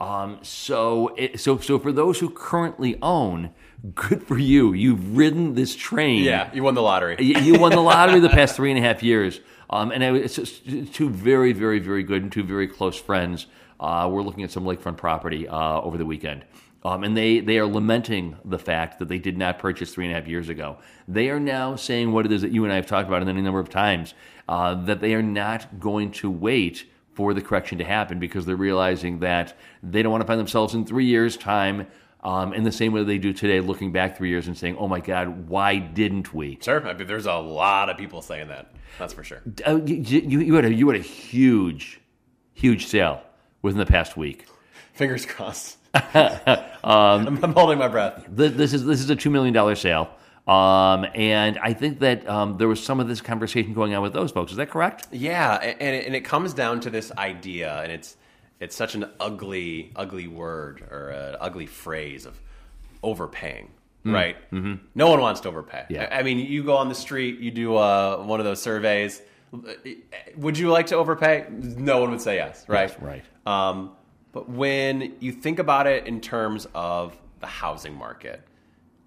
Um, 0.00 0.38
so, 0.42 1.14
it, 1.16 1.40
so, 1.40 1.58
so 1.58 1.78
for 1.78 1.92
those 1.92 2.18
who 2.18 2.30
currently 2.30 2.98
own, 3.02 3.50
good 3.94 4.22
for 4.22 4.38
you. 4.38 4.72
You've 4.72 5.16
ridden 5.16 5.54
this 5.54 5.74
train. 5.76 6.24
Yeah, 6.24 6.50
you 6.52 6.62
won 6.62 6.74
the 6.74 6.82
lottery. 6.82 7.16
You, 7.18 7.40
you 7.40 7.58
won 7.58 7.72
the 7.72 7.80
lottery 7.80 8.20
the 8.20 8.28
past 8.40 8.56
three 8.56 8.70
and 8.70 8.78
a 8.78 8.82
half 8.82 9.02
years. 9.02 9.40
Um, 9.68 9.92
and 9.92 10.02
it's 10.02 10.60
two 10.92 11.08
very, 11.08 11.52
very, 11.52 11.78
very 11.78 12.02
good 12.02 12.22
and 12.22 12.32
two 12.32 12.42
very 12.42 12.66
close 12.66 12.96
friends. 12.96 13.46
Uh, 13.78 14.08
we're 14.10 14.22
looking 14.22 14.42
at 14.42 14.50
some 14.50 14.64
lakefront 14.64 14.96
property 14.96 15.46
uh, 15.48 15.80
over 15.80 15.96
the 15.96 16.06
weekend. 16.06 16.44
Um, 16.82 17.04
and 17.04 17.16
they, 17.16 17.40
they 17.40 17.58
are 17.58 17.66
lamenting 17.66 18.36
the 18.44 18.58
fact 18.58 18.98
that 18.98 19.08
they 19.08 19.18
did 19.18 19.36
not 19.36 19.58
purchase 19.58 19.92
three 19.92 20.06
and 20.06 20.14
a 20.14 20.18
half 20.18 20.26
years 20.26 20.48
ago. 20.48 20.78
They 21.06 21.28
are 21.28 21.38
now 21.38 21.76
saying 21.76 22.10
what 22.10 22.24
it 22.24 22.32
is 22.32 22.40
that 22.42 22.52
you 22.52 22.64
and 22.64 22.72
I 22.72 22.76
have 22.76 22.86
talked 22.86 23.06
about 23.06 23.22
in 23.22 23.28
any 23.28 23.42
number 23.42 23.60
of 23.60 23.68
times 23.68 24.14
uh, 24.48 24.74
that 24.86 25.00
they 25.00 25.14
are 25.14 25.22
not 25.22 25.78
going 25.78 26.10
to 26.12 26.30
wait 26.30 26.89
for 27.14 27.34
the 27.34 27.40
correction 27.40 27.78
to 27.78 27.84
happen 27.84 28.18
because 28.18 28.46
they're 28.46 28.56
realizing 28.56 29.20
that 29.20 29.56
they 29.82 30.02
don't 30.02 30.12
want 30.12 30.22
to 30.22 30.26
find 30.26 30.38
themselves 30.38 30.74
in 30.74 30.84
three 30.84 31.06
years' 31.06 31.36
time 31.36 31.86
um, 32.22 32.52
in 32.52 32.64
the 32.64 32.72
same 32.72 32.92
way 32.92 33.02
they 33.02 33.18
do 33.18 33.32
today, 33.32 33.60
looking 33.60 33.92
back 33.92 34.16
three 34.16 34.28
years 34.28 34.46
and 34.46 34.56
saying, 34.56 34.76
"Oh 34.78 34.88
my 34.88 35.00
God, 35.00 35.48
why 35.48 35.78
didn't 35.78 36.34
we?" 36.34 36.58
Sure. 36.60 36.86
I 36.86 36.92
mean, 36.92 37.06
there's 37.06 37.26
a 37.26 37.34
lot 37.34 37.88
of 37.88 37.96
people 37.96 38.22
saying 38.22 38.48
that. 38.48 38.72
That's 38.98 39.14
for 39.14 39.24
sure. 39.24 39.40
Uh, 39.66 39.80
you, 39.84 39.96
you, 39.96 40.40
you 40.40 40.54
had 40.54 40.66
a 40.66 40.74
you 40.74 40.88
had 40.88 41.00
a 41.00 41.02
huge, 41.02 42.00
huge 42.52 42.86
sale 42.86 43.22
within 43.62 43.78
the 43.78 43.86
past 43.86 44.16
week. 44.16 44.46
Fingers 44.92 45.26
crossed. 45.26 45.78
Um, 46.82 47.26
I'm, 47.26 47.44
I'm 47.44 47.52
holding 47.52 47.78
my 47.78 47.88
breath. 47.88 48.24
This, 48.26 48.52
this 48.52 48.72
is 48.72 48.86
this 48.86 49.00
is 49.00 49.10
a 49.10 49.16
two 49.16 49.28
million 49.28 49.52
dollar 49.52 49.74
sale, 49.74 50.08
um, 50.46 51.06
and 51.14 51.58
I 51.58 51.72
think 51.72 52.00
that 52.00 52.28
um, 52.28 52.56
there 52.58 52.68
was 52.68 52.82
some 52.82 53.00
of 53.00 53.08
this 53.08 53.20
conversation 53.20 53.74
going 53.74 53.94
on 53.94 54.02
with 54.02 54.12
those 54.12 54.30
folks. 54.32 54.50
Is 54.52 54.56
that 54.56 54.70
correct? 54.70 55.08
Yeah, 55.12 55.54
and 55.56 55.94
it, 55.96 56.06
and 56.06 56.14
it 56.16 56.22
comes 56.22 56.54
down 56.54 56.80
to 56.80 56.90
this 56.90 57.12
idea, 57.12 57.80
and 57.82 57.92
it's 57.92 58.16
it's 58.58 58.76
such 58.76 58.94
an 58.94 59.06
ugly, 59.20 59.92
ugly 59.96 60.26
word 60.28 60.82
or 60.90 61.08
an 61.10 61.36
ugly 61.40 61.66
phrase 61.66 62.26
of 62.26 62.38
overpaying. 63.02 63.70
right? 64.04 64.36
Mm-hmm. 64.50 64.84
No 64.94 65.10
one 65.10 65.20
wants 65.20 65.40
to 65.40 65.48
overpay. 65.48 65.86
Yeah. 65.88 66.08
I 66.10 66.20
I 66.20 66.22
mean, 66.22 66.38
you 66.38 66.62
go 66.64 66.76
on 66.76 66.88
the 66.88 66.94
street, 66.94 67.38
you 67.38 67.50
do 67.50 67.76
uh, 67.76 68.18
one 68.18 68.40
of 68.40 68.44
those 68.46 68.60
surveys. 68.60 69.22
Would 70.36 70.58
you 70.58 70.70
like 70.70 70.86
to 70.86 70.96
overpay? 70.96 71.46
No 71.50 72.00
one 72.00 72.10
would 72.10 72.20
say 72.20 72.36
yes, 72.36 72.64
right? 72.68 72.88
Yes, 72.88 73.00
right. 73.00 73.24
Um, 73.46 73.92
but 74.32 74.48
when 74.48 75.14
you 75.20 75.32
think 75.32 75.58
about 75.58 75.86
it 75.86 76.06
in 76.06 76.20
terms 76.20 76.66
of 76.74 77.16
the 77.40 77.46
housing 77.48 77.94
market 77.94 78.42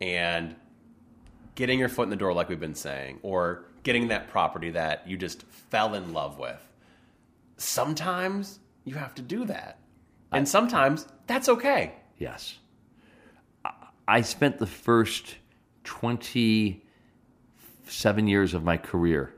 and 0.01 0.55
getting 1.55 1.79
your 1.79 1.89
foot 1.89 2.03
in 2.03 2.09
the 2.09 2.15
door, 2.15 2.33
like 2.33 2.49
we've 2.49 2.59
been 2.59 2.75
saying, 2.75 3.19
or 3.21 3.65
getting 3.83 4.07
that 4.09 4.27
property 4.29 4.71
that 4.71 5.07
you 5.07 5.17
just 5.17 5.43
fell 5.43 5.93
in 5.95 6.13
love 6.13 6.39
with, 6.39 6.61
sometimes 7.57 8.59
you 8.85 8.95
have 8.95 9.13
to 9.15 9.21
do 9.21 9.45
that. 9.45 9.79
And 10.31 10.47
sometimes 10.47 11.07
that's 11.27 11.49
okay. 11.49 11.93
Yes. 12.17 12.57
I- 13.63 13.71
I 14.07 14.21
spent 14.21 14.57
the 14.57 14.67
first 14.67 15.35
27 15.83 18.27
years 18.27 18.53
of 18.53 18.63
my 18.63 18.77
career 18.77 19.33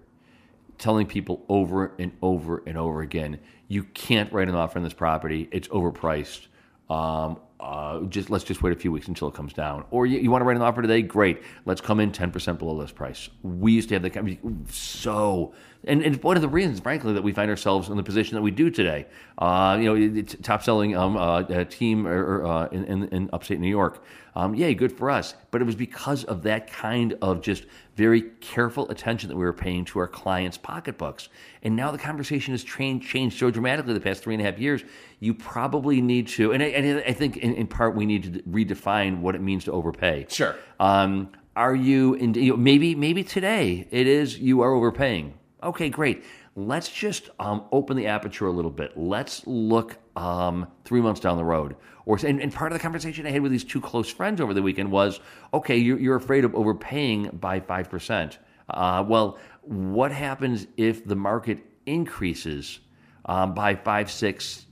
telling 0.78 1.08
people 1.08 1.44
over 1.50 1.94
and 2.00 2.12
over 2.22 2.64
and 2.66 2.78
over 2.78 3.02
again 3.02 3.40
you 3.68 3.84
can't 3.84 4.32
write 4.32 4.48
an 4.48 4.56
offer 4.56 4.78
on 4.78 4.84
this 4.84 4.94
property, 4.94 5.50
it's 5.52 5.68
overpriced. 5.70 6.48
Um, 6.90 7.40
uh, 7.66 8.02
just 8.02 8.30
let's 8.30 8.44
just 8.44 8.62
wait 8.62 8.74
a 8.74 8.76
few 8.76 8.92
weeks 8.92 9.08
until 9.08 9.28
it 9.28 9.34
comes 9.34 9.52
down. 9.52 9.86
Or 9.90 10.06
you, 10.06 10.20
you 10.20 10.30
want 10.30 10.42
to 10.42 10.46
write 10.46 10.56
an 10.56 10.62
offer 10.62 10.84
today? 10.84 11.02
Great. 11.02 11.42
Let's 11.66 11.82
come 11.82 12.00
in 12.00 12.12
ten 12.12 12.30
percent 12.30 12.60
below 12.60 12.76
list 12.76 12.94
price. 12.94 13.30
We 13.42 13.72
used 13.72 13.90
to 13.90 14.00
have. 14.00 14.06
I 14.06 14.38
so, 14.70 15.54
and, 15.88 16.02
and 16.02 16.22
one 16.24 16.36
of 16.36 16.42
the 16.42 16.50
reasons, 16.50 16.80
frankly, 16.80 17.14
that 17.14 17.24
we 17.24 17.32
find 17.32 17.50
ourselves 17.50 17.90
in 17.90 17.98
the 17.98 18.04
position 18.04 18.36
that 18.36 18.42
we 18.42 18.52
do 18.52 18.70
today. 18.70 19.06
Uh, 19.38 19.78
you 19.80 19.86
know, 19.86 20.20
it's 20.20 20.36
top 20.42 20.64
selling 20.64 20.96
um, 20.96 21.18
uh, 21.18 21.64
team 21.66 22.08
or, 22.08 22.42
or, 22.42 22.46
uh, 22.46 22.68
in, 22.68 22.86
in, 22.86 23.04
in 23.10 23.30
upstate 23.34 23.60
New 23.60 23.70
York. 23.70 24.04
Um, 24.36 24.54
yay, 24.54 24.74
good 24.74 24.92
for 24.92 25.10
us. 25.10 25.36
But 25.52 25.62
it 25.62 25.66
was 25.66 25.76
because 25.76 26.24
of 26.26 26.44
that 26.44 26.72
kind 26.72 27.16
of 27.22 27.42
just 27.42 27.66
very 27.96 28.22
careful 28.42 28.90
attention 28.90 29.30
that 29.30 29.36
we 29.38 29.44
were 29.44 29.54
paying 29.54 29.86
to 29.86 30.00
our 30.00 30.08
clients' 30.08 30.58
pocketbooks. 30.58 31.30
And 31.64 31.76
now 31.76 31.92
the 31.92 31.98
conversation 31.98 32.54
has 32.54 32.64
changed, 32.64 33.08
changed 33.08 33.40
so 33.40 33.50
dramatically 33.50 33.94
the 33.94 34.02
past 34.02 34.24
three 34.24 34.34
and 34.34 34.42
a 34.42 34.46
half 34.46 34.60
years. 34.60 34.84
You 35.20 35.34
probably 35.34 36.02
need 36.02 36.28
to, 36.30 36.52
and 36.52 36.62
I, 36.62 36.68
and 36.68 37.04
I 37.08 37.14
think 37.14 37.38
in, 37.38 37.54
in 37.54 37.68
part 37.68 37.96
we 37.96 38.06
need 38.06 38.24
to 38.24 38.42
redefine 38.44 39.22
what 39.22 39.36
it 39.36 39.42
means 39.42 39.64
to 39.66 39.72
overpay. 39.72 40.28
Sure. 40.30 40.56
Um, 40.80 41.30
are 41.56 41.76
you, 41.76 42.16
in, 42.16 42.34
you 42.34 42.52
know, 42.52 42.58
maybe 42.58 42.96
maybe 42.96 43.24
today 43.24 43.88
it 43.90 44.08
is 44.08 44.38
you 44.38 44.62
are 44.62 44.74
overpaying. 44.74 45.36
Okay, 45.66 45.90
great. 45.90 46.24
Let's 46.56 46.88
just 46.88 47.32
um, 47.40 47.66
open 47.72 47.98
the 47.98 48.06
aperture 48.06 48.46
a 48.46 48.52
little 48.52 48.70
bit. 48.70 48.96
Let's 48.96 49.46
look 49.48 49.98
um, 50.16 50.68
three 50.86 51.02
months 51.02 51.20
down 51.20 51.38
the 51.38 51.44
road. 51.44 51.76
Or 52.06 52.20
and, 52.24 52.40
and 52.40 52.54
part 52.54 52.72
of 52.72 52.78
the 52.78 52.82
conversation 52.82 53.26
I 53.26 53.32
had 53.32 53.42
with 53.42 53.52
these 53.52 53.64
two 53.64 53.82
close 53.82 54.08
friends 54.08 54.40
over 54.40 54.54
the 54.54 54.62
weekend 54.62 54.92
was, 54.92 55.20
okay, 55.56 55.76
you're, 55.76 56.00
you're 56.00 56.16
afraid 56.16 56.46
of 56.46 56.54
overpaying 56.54 57.32
by 57.42 57.60
five 57.60 57.90
percent. 57.90 58.38
Uh, 58.70 59.04
well, 59.08 59.40
what 59.64 60.12
happens 60.12 60.68
if 60.78 61.04
the 61.04 61.16
market 61.16 61.60
increases 61.88 62.80
um, 63.26 63.56
by 63.56 63.74
five, 63.74 64.12
six, 64.12 64.65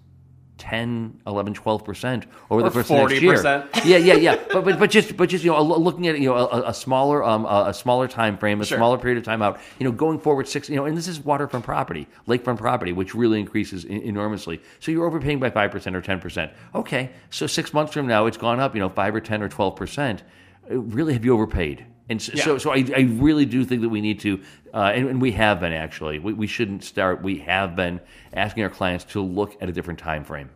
10, 0.63 1.19
11, 1.27 1.53
12 1.53 1.83
percent 1.83 2.25
over 2.49 2.61
the 2.61 2.67
Or 2.69 2.71
course 2.71 2.89
of 2.89 3.09
next 3.09 3.21
year. 3.21 3.67
Yeah, 3.83 3.97
yeah, 3.97 4.13
yeah. 4.13 4.35
But, 4.53 4.63
but 4.63 4.79
but 4.79 4.89
just 4.89 5.17
but 5.17 5.27
just 5.27 5.43
you 5.43 5.51
know 5.51 5.61
looking 5.61 6.07
at 6.07 6.17
you 6.17 6.29
know 6.29 6.37
a, 6.37 6.69
a 6.69 6.73
smaller 6.73 7.21
um 7.21 7.45
a, 7.45 7.73
smaller 7.73 8.07
time 8.07 8.37
frame, 8.37 8.61
a 8.61 8.65
Sure. 8.65 8.77
smaller 8.77 8.97
period 8.97 9.17
of 9.17 9.25
time 9.25 9.41
out. 9.41 9.59
You 9.77 9.83
know, 9.83 9.91
going 9.91 10.19
forward 10.19 10.47
six. 10.47 10.69
You 10.69 10.77
know, 10.77 10.85
and 10.85 10.97
this 10.97 11.09
is 11.09 11.19
waterfront 11.19 11.65
property, 11.65 12.07
lakefront 12.29 12.59
property, 12.59 12.93
which 12.93 13.13
really 13.13 13.41
increases 13.41 13.83
en- 13.83 14.01
enormously. 14.03 14.61
So 14.79 14.89
you're 14.91 15.05
overpaying 15.05 15.39
by 15.41 15.49
five 15.49 15.69
percent 15.69 15.97
or 15.97 16.01
ten 16.01 16.21
percent. 16.21 16.53
Okay, 16.73 17.09
so 17.29 17.45
six 17.45 17.73
months 17.73 17.91
from 17.91 18.07
now, 18.07 18.25
it's 18.25 18.37
gone 18.37 18.61
up. 18.61 18.73
You 18.73 18.79
know, 18.79 18.89
five 18.89 19.13
or 19.13 19.19
ten 19.19 19.41
or 19.43 19.49
twelve 19.49 19.75
percent. 19.75 20.23
Really, 20.69 21.11
have 21.11 21.25
you 21.25 21.33
overpaid? 21.33 21.85
And 22.09 22.21
so, 22.21 22.33
Yeah. 22.35 22.43
so, 22.43 22.57
so 22.57 22.71
I, 22.71 22.85
I 22.95 23.01
really 23.01 23.45
do 23.45 23.63
think 23.63 23.81
that 23.81 23.89
we 23.89 24.01
need 24.01 24.19
to, 24.21 24.41
uh, 24.73 24.91
and, 24.93 25.07
and 25.07 25.21
we 25.21 25.31
have 25.31 25.59
been 25.59 25.73
actually. 25.73 26.19
We, 26.19 26.33
we 26.33 26.47
shouldn't 26.47 26.83
start. 26.83 27.21
We 27.23 27.39
have 27.39 27.75
been 27.75 28.01
asking 28.33 28.63
our 28.63 28.69
clients 28.69 29.05
to 29.05 29.21
look 29.21 29.55
at 29.61 29.69
a 29.69 29.71
different 29.71 29.99
time 29.99 30.23
frame. 30.23 30.49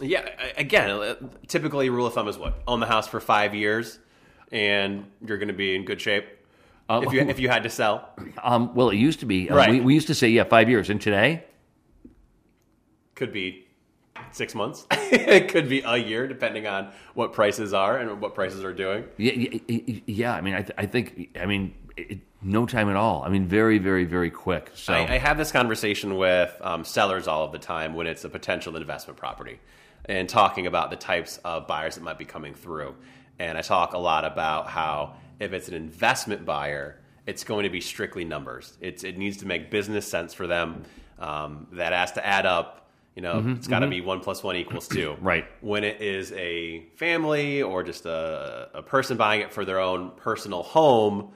Yeah, 0.00 0.28
again, 0.56 0.90
uh, 0.90 1.14
typically 1.48 1.90
rule 1.90 2.06
of 2.06 2.14
thumb 2.14 2.28
is 2.28 2.38
what? 2.38 2.62
Own 2.66 2.80
the 2.80 2.86
house 2.86 3.08
for 3.08 3.20
five 3.20 3.54
years 3.54 3.98
and 4.52 5.06
you're 5.26 5.38
going 5.38 5.48
to 5.48 5.54
be 5.54 5.74
in 5.74 5.84
good 5.84 6.00
shape. 6.00 6.26
if, 6.90 7.12
you, 7.12 7.20
if 7.20 7.40
you 7.40 7.48
had 7.48 7.62
to 7.62 7.70
sell. 7.70 8.10
Um, 8.42 8.74
well, 8.74 8.90
it 8.90 8.96
used 8.96 9.20
to 9.20 9.26
be. 9.26 9.48
Uh, 9.50 9.56
Right. 9.56 9.70
we, 9.70 9.80
we 9.80 9.94
used 9.94 10.08
to 10.08 10.14
say, 10.14 10.28
yeah, 10.28 10.44
five 10.44 10.68
years. 10.68 10.90
And 10.90 11.00
today, 11.00 11.44
Could 13.14 13.32
be 13.32 13.61
six 14.30 14.54
months. 14.54 14.86
it 14.90 15.48
could 15.48 15.68
be 15.68 15.82
a 15.84 15.96
year, 15.96 16.26
depending 16.26 16.66
on 16.66 16.92
what 17.14 17.32
prices 17.32 17.74
are 17.74 17.98
and 17.98 18.20
what 18.20 18.34
prices 18.34 18.64
are 18.64 18.72
doing. 18.72 19.04
yeah, 19.16 19.32
yeah, 19.32 20.00
yeah 20.06 20.34
I 20.34 20.40
mean, 20.40 20.54
I, 20.54 20.62
th- 20.62 20.74
I 20.78 20.86
think, 20.86 21.30
I 21.40 21.46
mean, 21.46 21.74
it, 21.96 22.20
no 22.42 22.66
time 22.66 22.88
at 22.88 22.96
all. 22.96 23.22
I 23.22 23.28
mean, 23.28 23.46
very, 23.46 23.78
very, 23.78 24.04
very 24.04 24.30
quick. 24.30 24.70
So, 24.74 24.92
I, 24.92 25.14
I 25.14 25.18
have 25.18 25.36
this 25.36 25.52
conversation 25.52 26.16
with 26.16 26.54
um, 26.60 26.84
sellers 26.84 27.28
all 27.28 27.44
of 27.44 27.52
the 27.52 27.58
time 27.58 27.94
when 27.94 28.06
it's 28.06 28.24
a 28.24 28.28
potential 28.28 28.76
investment 28.76 29.18
property 29.18 29.60
and 30.06 30.28
talking 30.28 30.66
about 30.66 30.90
the 30.90 30.96
types 30.96 31.38
of 31.44 31.66
buyers 31.66 31.94
that 31.94 32.02
might 32.02 32.18
be 32.18 32.24
coming 32.24 32.54
through. 32.54 32.94
And 33.38 33.56
I 33.56 33.62
talk 33.62 33.94
a 33.94 33.98
lot 33.98 34.24
about 34.24 34.68
how 34.68 35.14
if 35.38 35.52
it's 35.52 35.68
an 35.68 35.74
investment 35.74 36.44
buyer, 36.44 37.00
it's 37.26 37.44
going 37.44 37.64
to 37.64 37.70
be 37.70 37.80
strictly 37.80 38.24
numbers. 38.24 38.76
It's, 38.80 39.04
it 39.04 39.16
needs 39.16 39.38
to 39.38 39.46
make 39.46 39.70
business 39.70 40.06
sense 40.06 40.34
for 40.34 40.46
them. 40.46 40.84
Um, 41.18 41.68
that 41.72 41.92
has 41.92 42.12
to 42.12 42.26
add 42.26 42.46
up. 42.46 42.81
You 43.14 43.22
know, 43.22 43.34
mm-hmm, 43.34 43.52
it's 43.52 43.68
got 43.68 43.80
to 43.80 43.86
mm-hmm. 43.86 43.90
be 43.90 44.00
one 44.00 44.20
plus 44.20 44.42
one 44.42 44.56
equals 44.56 44.88
two. 44.88 45.16
Right. 45.20 45.44
When 45.60 45.84
it 45.84 46.00
is 46.00 46.32
a 46.32 46.86
family 46.96 47.62
or 47.62 47.82
just 47.82 48.06
a, 48.06 48.70
a 48.72 48.82
person 48.82 49.16
buying 49.16 49.42
it 49.42 49.52
for 49.52 49.64
their 49.64 49.80
own 49.80 50.12
personal 50.16 50.62
home, 50.62 51.32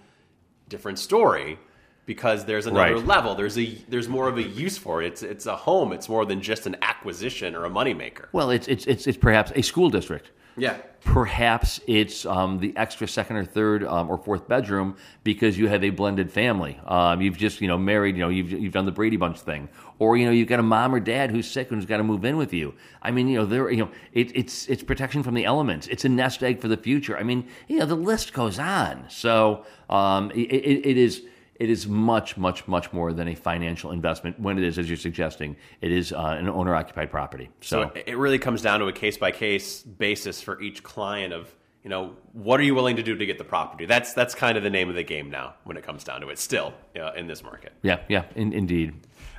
different 0.68 0.99
story 0.99 1.59
because 2.06 2.45
there's 2.45 2.66
another 2.66 2.95
Right. 2.95 3.04
level. 3.04 3.35
There's 3.35 3.59
a 3.59 3.66
there's 3.88 4.09
more 4.09 4.28
of 4.28 4.38
a 4.38 4.42
use 4.42 4.78
for 4.78 5.02
it. 5.02 5.09
It's 5.09 5.23
it's 5.23 5.47
a 5.47 5.56
home. 5.56 5.92
It's 5.92 6.09
more 6.09 6.25
than 6.25 6.40
just 6.40 6.66
an 6.66 6.76
acquisition 6.80 7.54
or 7.54 7.64
a 7.66 7.71
moneymaker. 7.71 8.26
well, 8.33 8.50
it's, 8.50 8.68
it's, 8.68 8.87
it's, 8.87 9.06
it's 9.06 9.18
perhaps 9.18 9.52
a 9.54 9.62
school 9.62 9.90
district. 9.90 10.30
Yeah. 10.57 10.79
Perhaps 11.05 11.81
it's 11.87 12.27
um, 12.27 12.59
the 12.59 12.77
extra 12.77 13.07
second 13.07 13.37
or 13.37 13.45
third 13.45 13.85
um, 13.85 14.11
or 14.11 14.19
fourth 14.19 14.49
bedroom 14.49 14.97
because 15.23 15.57
you 15.57 15.69
have 15.69 15.85
a 15.85 15.91
blended 15.91 16.33
family. 16.33 16.81
Um, 16.85 17.21
you've 17.21 17.37
just 17.37 17.61
you 17.61 17.69
know 17.69 17.79
married. 17.79 18.17
You 18.17 18.23
know 18.23 18.29
you've 18.29 18.51
you've 18.51 18.73
done 18.73 18.87
the 18.87 18.93
Brady 18.93 19.17
Bunch 19.17 19.39
thing, 19.39 19.69
or 20.01 20.17
you 20.17 20.27
know 20.27 20.33
you've 20.33 20.49
got 20.49 20.59
a 20.59 20.65
mom 20.65 20.93
or 20.95 20.99
dad 20.99 21.31
who's 21.31 21.49
sick 21.49 21.71
and 21.71 21.79
who's 21.79 21.87
got 21.87 21.99
to 21.99 22.03
move 22.03 22.25
in 22.25 22.37
with 22.37 22.53
you. 22.53 22.75
I 23.03 23.13
mean 23.13 23.29
you 23.29 23.39
know 23.39 23.47
there 23.47 23.71
you 23.71 23.85
know 23.85 23.91
it, 24.15 24.35
it's 24.35 24.67
it's 24.67 24.83
protection 24.83 25.23
from 25.23 25.35
the 25.35 25.45
elements. 25.45 25.87
It's 25.87 26.05
a 26.05 26.09
nest 26.09 26.43
egg 26.43 26.61
for 26.61 26.67
the 26.67 26.77
future. 26.77 27.17
I 27.17 27.23
mean 27.23 27.47
you 27.69 27.79
know 27.79 27.87
the 27.87 27.95
list 27.95 28.33
goes 28.33 28.59
on. 28.59 29.05
So 29.09 29.65
um, 29.89 30.33
it, 30.33 30.51
it, 30.51 30.87
it 30.87 30.97
is. 30.97 31.23
It 31.59 31.71
is 31.71 31.87
much, 31.87 32.37
much, 32.37 32.67
much 32.69 32.93
more 32.93 33.13
than 33.13 33.29
a 33.29 33.35
financial 33.35 33.91
investment. 33.91 34.39
When 34.39 34.59
it 34.59 34.65
is, 34.65 34.79
as 34.79 34.89
you're 34.89 34.97
suggesting, 34.97 35.57
it 35.81 35.91
is 35.91 36.13
uh, 36.13 36.37
an 36.39 36.49
owner-occupied 36.49 37.11
property. 37.11 37.51
So 37.61 37.91
So, 37.95 38.03
it 38.07 38.17
really 38.17 38.39
comes 38.39 38.63
down 38.63 38.81
to 38.81 38.87
a 38.87 38.93
case 38.93 39.17
by 39.17 39.31
case 39.31 39.83
basis 39.83 40.41
for 40.41 40.61
each 40.61 40.83
client 40.83 41.33
of 41.33 41.55
you 41.83 41.91
know 41.91 42.17
what 42.33 42.59
are 42.59 42.65
you 42.65 42.75
willing 42.75 42.97
to 42.97 43.03
do 43.05 43.15
to 43.15 43.27
get 43.27 43.39
the 43.39 43.45
property. 43.45 43.87
That's 43.87 44.13
that's 44.13 44.35
kind 44.35 44.57
of 44.59 44.65
the 44.65 44.71
name 44.71 44.89
of 44.89 44.97
the 44.97 45.05
game 45.05 45.31
now 45.31 45.55
when 45.63 45.77
it 45.77 45.85
comes 45.85 46.03
down 46.03 46.21
to 46.23 46.31
it. 46.31 46.39
Still 46.39 46.75
uh, 46.99 47.13
in 47.13 47.29
this 47.29 47.45
market. 47.45 47.75
yeah, 47.83 48.01
yeah, 48.09 48.25
in, 48.35 48.53
indeed. 48.53 48.95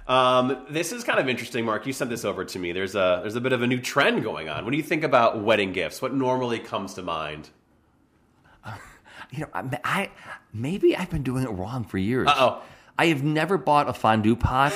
Um, 0.07 0.65
this 0.69 0.93
is 0.93 1.03
kind 1.03 1.19
of 1.19 1.27
interesting, 1.27 1.65
Mark. 1.65 1.85
You 1.85 1.91
sent 1.91 2.09
this 2.09 2.23
over 2.23 2.45
to 2.45 2.59
me. 2.59 2.71
There's 2.71 2.95
a 2.95 3.19
there's 3.21 3.35
a 3.35 3.41
bit 3.41 3.51
of 3.51 3.61
a 3.63 3.67
new 3.67 3.81
trend 3.81 4.23
going 4.23 4.47
on. 4.47 4.63
When 4.63 4.71
do 4.71 4.77
you 4.77 4.83
think 4.83 5.03
about 5.03 5.43
wedding 5.43 5.73
gifts? 5.73 6.01
What 6.01 6.13
normally 6.13 6.59
comes 6.59 6.93
to 6.93 7.01
mind? 7.01 7.49
You 9.31 9.41
know, 9.41 9.47
I, 9.53 9.79
I 9.83 10.09
maybe 10.53 10.95
I've 10.95 11.09
been 11.09 11.23
doing 11.23 11.43
it 11.43 11.49
wrong 11.49 11.83
for 11.83 11.97
years. 11.97 12.27
Uh-oh. 12.27 12.61
I 12.99 13.07
have 13.07 13.23
never 13.23 13.59
bought 13.59 13.87
a 13.89 13.93
fondue 13.93 14.35
pot 14.35 14.73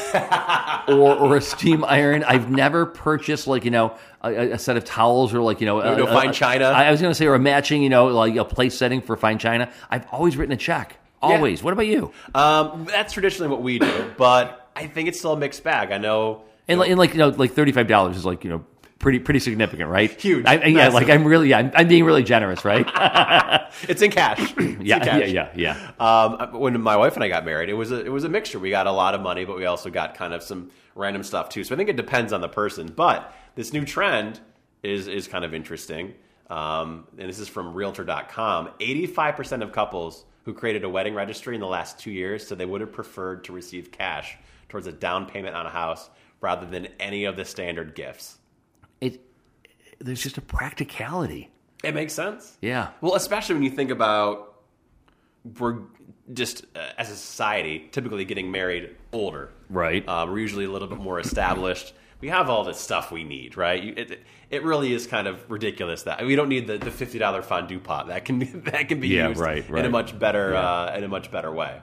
or, 0.88 1.16
or 1.16 1.38
a 1.38 1.42
steam 1.42 1.84
iron. 1.84 2.24
I've 2.24 2.52
never 2.52 2.86
purchased 2.86 3.48
like 3.48 3.66
you 3.66 3.72
know 3.72 3.96
a, 4.22 4.52
a 4.52 4.60
set 4.60 4.78
of 4.78 4.84
towels 4.86 5.34
or 5.34 5.42
like 5.42 5.60
you 5.60 5.66
know 5.66 5.80
No 5.80 6.06
a, 6.06 6.08
fine 6.08 6.30
a- 6.30 6.34
china? 6.34 6.66
I, 6.66 6.86
I 6.86 6.92
was 6.92 7.02
going 7.02 7.10
to 7.12 7.16
say 7.16 7.26
or 7.26 7.34
a 7.36 7.40
matching 7.40 7.82
you 7.82 7.90
know 7.90 8.08
like 8.08 8.36
a 8.36 8.46
place 8.46 8.78
setting 8.78 9.02
for 9.02 9.18
fine 9.18 9.40
china. 9.40 9.72
I've 9.90 10.06
always 10.12 10.38
written 10.38 10.54
a 10.54 10.58
check. 10.58 10.98
Always. 11.22 11.62
What 11.64 11.74
about 11.74 11.88
you? 11.88 12.12
Um, 12.36 12.86
that's 12.86 13.14
traditionally 13.14 13.50
what 13.50 13.62
we 13.62 13.78
do, 13.80 14.12
but 14.18 14.70
I 14.76 14.88
think 14.88 15.08
it's 15.08 15.20
still 15.20 15.34
a 15.34 15.38
mixed 15.38 15.64
bag. 15.64 15.92
I 15.92 15.98
know. 16.00 16.44
And, 16.68 16.80
like- 16.80 16.90
and 16.90 17.00
like 17.00 17.12
you 17.14 17.18
know 17.20 17.30
like 17.30 17.54
thirty 17.54 17.72
five 17.72 17.88
dollars 17.88 18.18
is 18.18 18.26
like 18.26 18.44
you 18.44 18.50
know 18.52 18.66
pretty 19.02 19.20
pretty 19.20 19.40
significant, 19.40 19.90
right? 19.90 20.10
Huge, 20.22 20.46
I, 20.46 20.64
yeah, 20.66 20.74
massive. 20.76 20.94
like 20.94 21.10
I'm 21.10 21.26
really 21.26 21.50
yeah, 21.50 21.58
I'm, 21.58 21.72
I'm 21.76 21.88
being 21.88 22.06
really 22.06 22.24
generous, 22.24 22.64
right? 22.64 22.88
It's 23.88 24.02
in 24.02 24.12
cash. 24.12 24.40
It's 24.58 24.60
in 24.60 24.86
yeah, 24.86 25.00
cash. 25.00 25.30
yeah, 25.32 25.50
yeah, 25.56 25.76
yeah. 25.76 25.92
Um, 26.00 26.60
when 26.60 26.80
my 26.82 26.98
wife 26.98 27.16
and 27.16 27.24
I 27.24 27.30
got 27.30 27.46
married, 27.46 27.70
it 27.70 27.74
was 27.74 27.92
a 27.92 28.06
it 28.06 28.10
was 28.10 28.24
a 28.24 28.30
mixture. 28.30 28.60
We 28.60 28.70
got 28.70 28.88
a 28.88 28.92
lot 28.92 29.16
of 29.16 29.22
money, 29.22 29.46
but 29.46 29.58
we 29.58 29.66
also 29.66 29.90
got 29.90 30.16
kind 30.16 30.34
of 30.34 30.44
some 30.44 30.72
random 30.96 31.24
stuff 31.24 31.50
too. 31.50 31.64
So 31.64 31.74
I 31.74 31.78
think 31.78 31.90
it 31.90 31.96
depends 31.96 32.34
on 32.34 32.42
the 32.42 32.50
person. 32.50 32.88
But 32.88 33.34
this 33.56 33.74
new 33.74 33.86
trend 33.86 34.40
is 34.84 35.08
is 35.08 35.28
kind 35.28 35.44
of 35.46 35.54
interesting. 35.54 36.14
Um, 36.50 37.08
and 37.18 37.30
this 37.30 37.40
is 37.40 37.48
from 37.48 37.74
Realtor.com. 37.74 38.72
Eighty 38.80 39.08
five 39.08 39.36
percent 39.36 39.64
of 39.64 39.72
couples 39.72 40.26
who 40.44 40.54
created 40.54 40.84
a 40.84 40.90
wedding 40.90 41.14
registry 41.14 41.56
in 41.56 41.62
the 41.62 41.68
last 41.68 42.00
two 42.00 42.12
years 42.12 42.46
said 42.46 42.58
they 42.58 42.66
would 42.66 42.82
have 42.82 42.92
preferred 42.92 43.44
to 43.46 43.54
receive 43.54 43.92
cash 43.92 44.38
towards 44.70 44.88
a 44.88 44.92
down 44.92 45.26
payment 45.26 45.56
on 45.56 45.66
a 45.66 45.70
house 45.70 46.10
rather 46.42 46.66
than 46.66 46.88
any 47.00 47.26
of 47.26 47.36
the 47.36 47.46
standard 47.46 47.94
gifts. 47.96 48.40
There's 50.04 50.22
just 50.22 50.38
a 50.38 50.42
practicality. 50.42 51.50
It 51.84 51.94
makes 51.96 52.14
sense. 52.14 52.58
Yeah. 52.62 52.90
Well, 53.02 53.16
especially 53.16 53.56
when 53.56 53.64
you 53.64 53.70
think 53.72 53.90
about 53.92 54.56
we're 55.60 55.80
just 56.34 56.66
uh, 56.76 56.90
as 56.98 57.10
a 57.10 57.16
society 57.16 57.90
typically 57.92 58.26
getting 58.26 58.52
married 58.52 58.96
older. 59.12 59.50
Right. 59.70 60.08
Uh, 60.08 60.26
we're 60.30 60.40
usually 60.40 60.66
a 60.66 60.70
little 60.72 60.88
bit 60.88 61.00
more 61.00 61.20
established. 61.20 61.94
We 62.20 62.28
have 62.30 62.50
all 62.52 62.64
the 62.64 62.74
stuff 62.74 63.12
we 63.12 63.24
need, 63.24 63.58
right? 63.58 63.82
You, 63.82 63.94
it, 63.98 64.22
it 64.52 64.64
really 64.64 64.94
is 64.94 65.08
kind 65.08 65.28
of 65.28 65.50
ridiculous 65.50 66.04
that 66.04 66.24
we 66.24 66.36
don't 66.36 66.50
need 66.50 66.68
the, 66.68 66.78
the 66.78 66.92
fifty 66.92 67.18
dollar 67.18 67.42
fondue 67.42 67.80
pot 67.80 68.08
that 68.10 68.26
can 68.26 68.62
that 68.66 68.88
can 68.88 69.00
be 69.00 69.08
Yeah, 69.08 69.30
used 69.30 69.42
right, 69.42 69.68
in 69.68 69.86
a 69.86 69.90
much 69.90 70.18
better 70.20 70.52
Yeah. 70.52 70.60
uh, 70.70 70.94
in 70.98 71.04
a 71.04 71.08
much 71.08 71.32
better 71.32 71.52
way. 71.52 71.82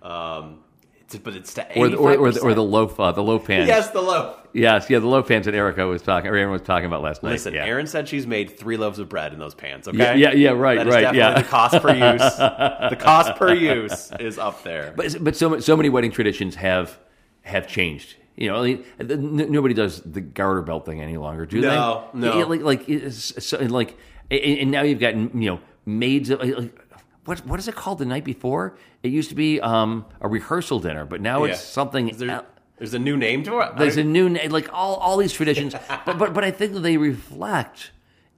Um, 0.00 0.63
it's, 1.04 1.16
but 1.16 1.34
it's 1.34 1.54
to 1.54 1.78
Or 1.78 1.88
the, 1.88 1.96
or, 1.96 2.16
or, 2.16 2.30
the, 2.32 2.40
or 2.40 2.54
the 2.54 2.62
loaf 2.62 2.98
uh, 2.98 3.12
the 3.12 3.22
loaf 3.22 3.46
pans. 3.46 3.68
yes, 3.68 3.90
the 3.90 4.00
loaf. 4.00 4.36
Yes, 4.52 4.88
yeah, 4.88 5.00
the 5.00 5.06
loaf 5.08 5.26
pans 5.28 5.46
that 5.46 5.54
Erica 5.54 5.86
was 5.86 6.00
talking, 6.02 6.30
or 6.30 6.36
Aaron 6.36 6.52
was 6.52 6.62
talking 6.62 6.86
about 6.86 7.02
last 7.02 7.22
night. 7.22 7.30
Listen, 7.32 7.54
yeah. 7.54 7.64
Aaron 7.66 7.86
said 7.88 8.08
she's 8.08 8.26
made 8.26 8.56
three 8.56 8.76
loaves 8.76 8.98
of 9.00 9.08
bread 9.08 9.32
in 9.32 9.38
those 9.40 9.54
pans. 9.54 9.88
Okay, 9.88 9.98
Yeah, 9.98 10.14
yeah, 10.14 10.32
yeah, 10.32 10.50
right, 10.50 10.78
That 10.78 10.86
is 10.86 10.94
right, 10.94 11.00
definitely 11.02 11.18
yeah. 11.34 11.42
The 11.42 11.48
cost 11.48 11.82
per 11.82 11.90
use, 11.92 12.36
the 12.90 12.96
cost 12.98 13.36
per 13.36 13.52
use 13.52 14.12
is 14.20 14.38
up 14.38 14.62
there. 14.62 14.92
But 14.96 15.22
but 15.22 15.34
so 15.36 15.58
so 15.60 15.76
many 15.76 15.88
wedding 15.88 16.10
traditions 16.12 16.54
have 16.54 16.98
have 17.42 17.66
changed. 17.66 18.16
You 18.36 18.48
know, 18.50 18.62
I 18.64 18.66
mean, 19.02 19.52
nobody 19.52 19.74
does 19.74 20.00
the 20.02 20.20
garter 20.20 20.62
belt 20.62 20.86
thing 20.86 21.00
any 21.00 21.16
longer, 21.16 21.46
do 21.46 21.60
No, 21.60 22.08
they? 22.14 22.18
no. 22.20 22.40
no. 22.40 22.46
like 22.48 22.62
like 22.88 23.10
so, 23.12 23.58
and 23.58 23.70
like 23.70 23.96
and, 24.30 24.40
and 24.40 24.70
now 24.70 24.82
you've 24.82 24.98
got 25.00 25.14
you 25.16 25.30
know 25.32 25.60
maids. 25.86 26.30
Like, 26.30 26.74
what 27.24 27.44
what 27.46 27.58
is 27.58 27.68
it 27.68 27.74
called 27.74 27.98
the 27.98 28.04
night 28.06 28.24
before? 28.24 28.76
It 29.02 29.10
used 29.10 29.28
to 29.30 29.34
be 29.34 29.60
um, 29.60 30.04
a 30.20 30.28
rehearsal 30.28 30.80
dinner, 30.80 31.04
but 31.04 31.20
now 31.20 31.44
Yeah. 31.44 31.52
it's 31.52 31.62
something. 31.62 32.06
There- 32.16 32.30
el- 32.30 32.46
there's 32.78 32.94
a 32.94 32.98
new 32.98 33.16
name 33.16 33.42
to 33.44 33.60
it. 33.60 33.76
There's 33.78 33.96
I- 33.96 34.00
a 34.02 34.04
new 34.04 34.28
na- 34.28 34.40
like 34.50 34.68
all 34.72 34.96
all 34.96 35.16
these 35.16 35.32
traditions, 35.32 35.74
but 36.06 36.18
but 36.18 36.34
but 36.34 36.44
I 36.44 36.50
think 36.50 36.72
that 36.74 36.80
they 36.80 36.96
reflect 36.96 37.90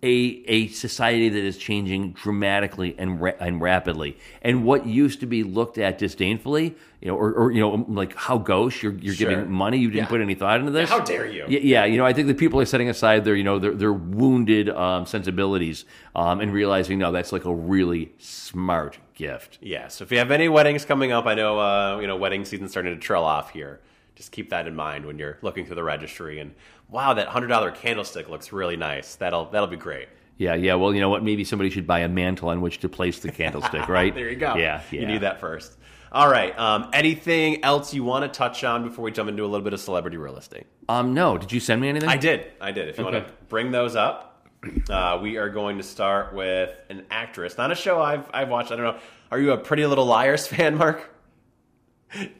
a 0.07 0.43
a 0.47 0.69
society 0.69 1.29
that 1.29 1.43
is 1.51 1.57
changing 1.59 2.13
dramatically 2.13 2.95
and 2.99 3.21
ra- 3.21 3.39
and 3.41 3.61
rapidly. 3.61 4.17
And 4.43 4.65
what 4.65 4.87
used 4.87 5.21
to 5.21 5.27
be 5.27 5.43
looked 5.43 5.79
at 5.79 5.99
disdainfully, 5.99 6.75
you 7.01 7.09
know, 7.09 7.17
or, 7.17 7.33
or 7.33 7.51
you 7.51 7.61
know, 7.61 7.85
like 7.89 8.15
how 8.15 8.39
gauche 8.39 8.83
you're 8.83 8.95
you're 8.95 9.15
Sure. 9.15 9.29
giving 9.31 9.51
money, 9.51 9.79
you 9.79 9.89
didn't 9.91 10.05
Yeah. 10.05 10.15
put 10.15 10.21
any 10.21 10.35
thought 10.35 10.61
into 10.61 10.71
this. 10.73 10.89
How 10.89 11.01
dare 11.01 11.27
you? 11.27 11.45
Yeah, 11.49 11.59
yeah, 11.63 11.85
you 11.85 11.97
know, 11.99 12.07
I 12.07 12.13
think 12.13 12.29
that 12.29 12.39
people 12.39 12.61
are 12.61 12.65
setting 12.67 12.89
aside 12.89 13.25
their, 13.25 13.35
you 13.35 13.45
know, 13.45 13.59
their, 13.59 13.75
their 13.75 13.93
wounded 13.93 14.69
um, 14.71 15.07
sensibilities 15.07 15.85
um, 16.15 16.41
and 16.41 16.53
realizing, 16.53 16.99
no, 16.99 17.11
that's 17.13 17.33
like 17.33 17.45
a 17.45 17.55
really 17.55 18.13
smart 18.19 18.99
gift. 19.15 19.59
Yeah, 19.61 19.89
so 19.89 20.05
if 20.05 20.13
you 20.13 20.19
have 20.19 20.31
any 20.31 20.49
weddings 20.49 20.85
coming 20.85 21.11
up, 21.13 21.27
I 21.27 21.35
know 21.35 21.59
uh, 21.59 21.99
you 22.01 22.07
know 22.07 22.17
wedding 22.17 22.45
season's 22.45 22.71
starting 22.71 22.95
to 22.95 23.01
trail 23.01 23.25
off 23.25 23.51
here. 23.51 23.81
Just 24.17 24.33
keep 24.33 24.51
that 24.51 24.67
in 24.67 24.75
mind 24.75 25.07
when 25.07 25.19
you're 25.19 25.39
looking 25.43 25.67
through 25.67 25.77
the 25.77 25.85
registry. 25.85 26.41
And 26.41 26.55
wow, 26.89 27.15
that 27.15 27.29
hundred 27.29 27.49
dollar 27.49 27.71
candlestick 27.71 28.29
looks 28.29 28.53
really 28.53 28.77
nice. 28.77 29.15
That'll 29.15 29.45
that'll 29.47 29.69
be 29.69 29.77
great. 29.77 30.09
Yeah, 30.39 30.55
yeah. 30.55 30.75
Well, 30.75 30.93
you 30.95 31.01
know 31.01 31.09
what? 31.09 31.23
Maybe 31.23 31.45
somebody 31.45 31.71
should 31.71 31.87
buy 31.87 32.01
a 32.01 32.09
mantle 32.09 32.49
on 32.49 32.61
which 32.61 32.81
to 32.81 32.89
place 32.89 33.21
the 33.21 33.31
candlestick, 33.31 33.89
right? 33.89 34.15
There 34.15 34.29
you 34.29 34.37
go. 34.37 34.57
Yeah, 34.57 34.83
yeah. 34.91 35.01
You 35.01 35.07
need 35.07 35.21
that 35.23 35.41
first. 35.41 35.79
All 36.13 36.31
right. 36.31 36.57
Um, 36.59 36.89
anything 36.93 37.65
else 37.65 37.93
you 37.93 38.05
want 38.05 38.25
to 38.25 38.29
touch 38.37 38.65
on 38.65 38.85
before 38.85 39.05
we 39.05 39.13
jump 39.13 39.29
into 39.29 39.45
a 39.45 39.47
little 39.47 39.65
bit 39.65 39.73
of 39.73 39.81
celebrity 39.81 40.17
real 40.17 40.37
estate? 40.37 40.65
Um, 40.89 41.15
no. 41.15 41.37
Did 41.37 41.53
you 41.53 41.61
send 41.61 41.81
me 41.81 41.89
anything? 41.89 42.09
I 42.09 42.17
did. 42.17 42.53
I 42.61 42.71
did. 42.73 42.89
If 42.89 42.99
you 42.99 43.05
want 43.05 43.17
to 43.17 43.33
bring 43.49 43.71
those 43.71 43.97
up, 43.97 44.47
uh, 44.89 45.19
we 45.21 45.37
are 45.37 45.49
going 45.51 45.79
to 45.79 45.83
start 45.83 46.35
with 46.35 46.75
an 46.91 47.05
actress. 47.11 47.59
Not 47.59 47.71
a 47.73 47.75
show 47.75 48.01
I've 48.01 48.29
I've 48.33 48.49
watched. 48.49 48.73
I 48.73 48.77
don't 48.77 48.95
know. 48.95 49.01
Are 49.31 49.39
you 49.39 49.53
a 49.53 49.59
Pretty 49.59 49.85
Little 49.85 50.07
Liars 50.07 50.47
fan, 50.49 50.77
Mark? 50.77 51.11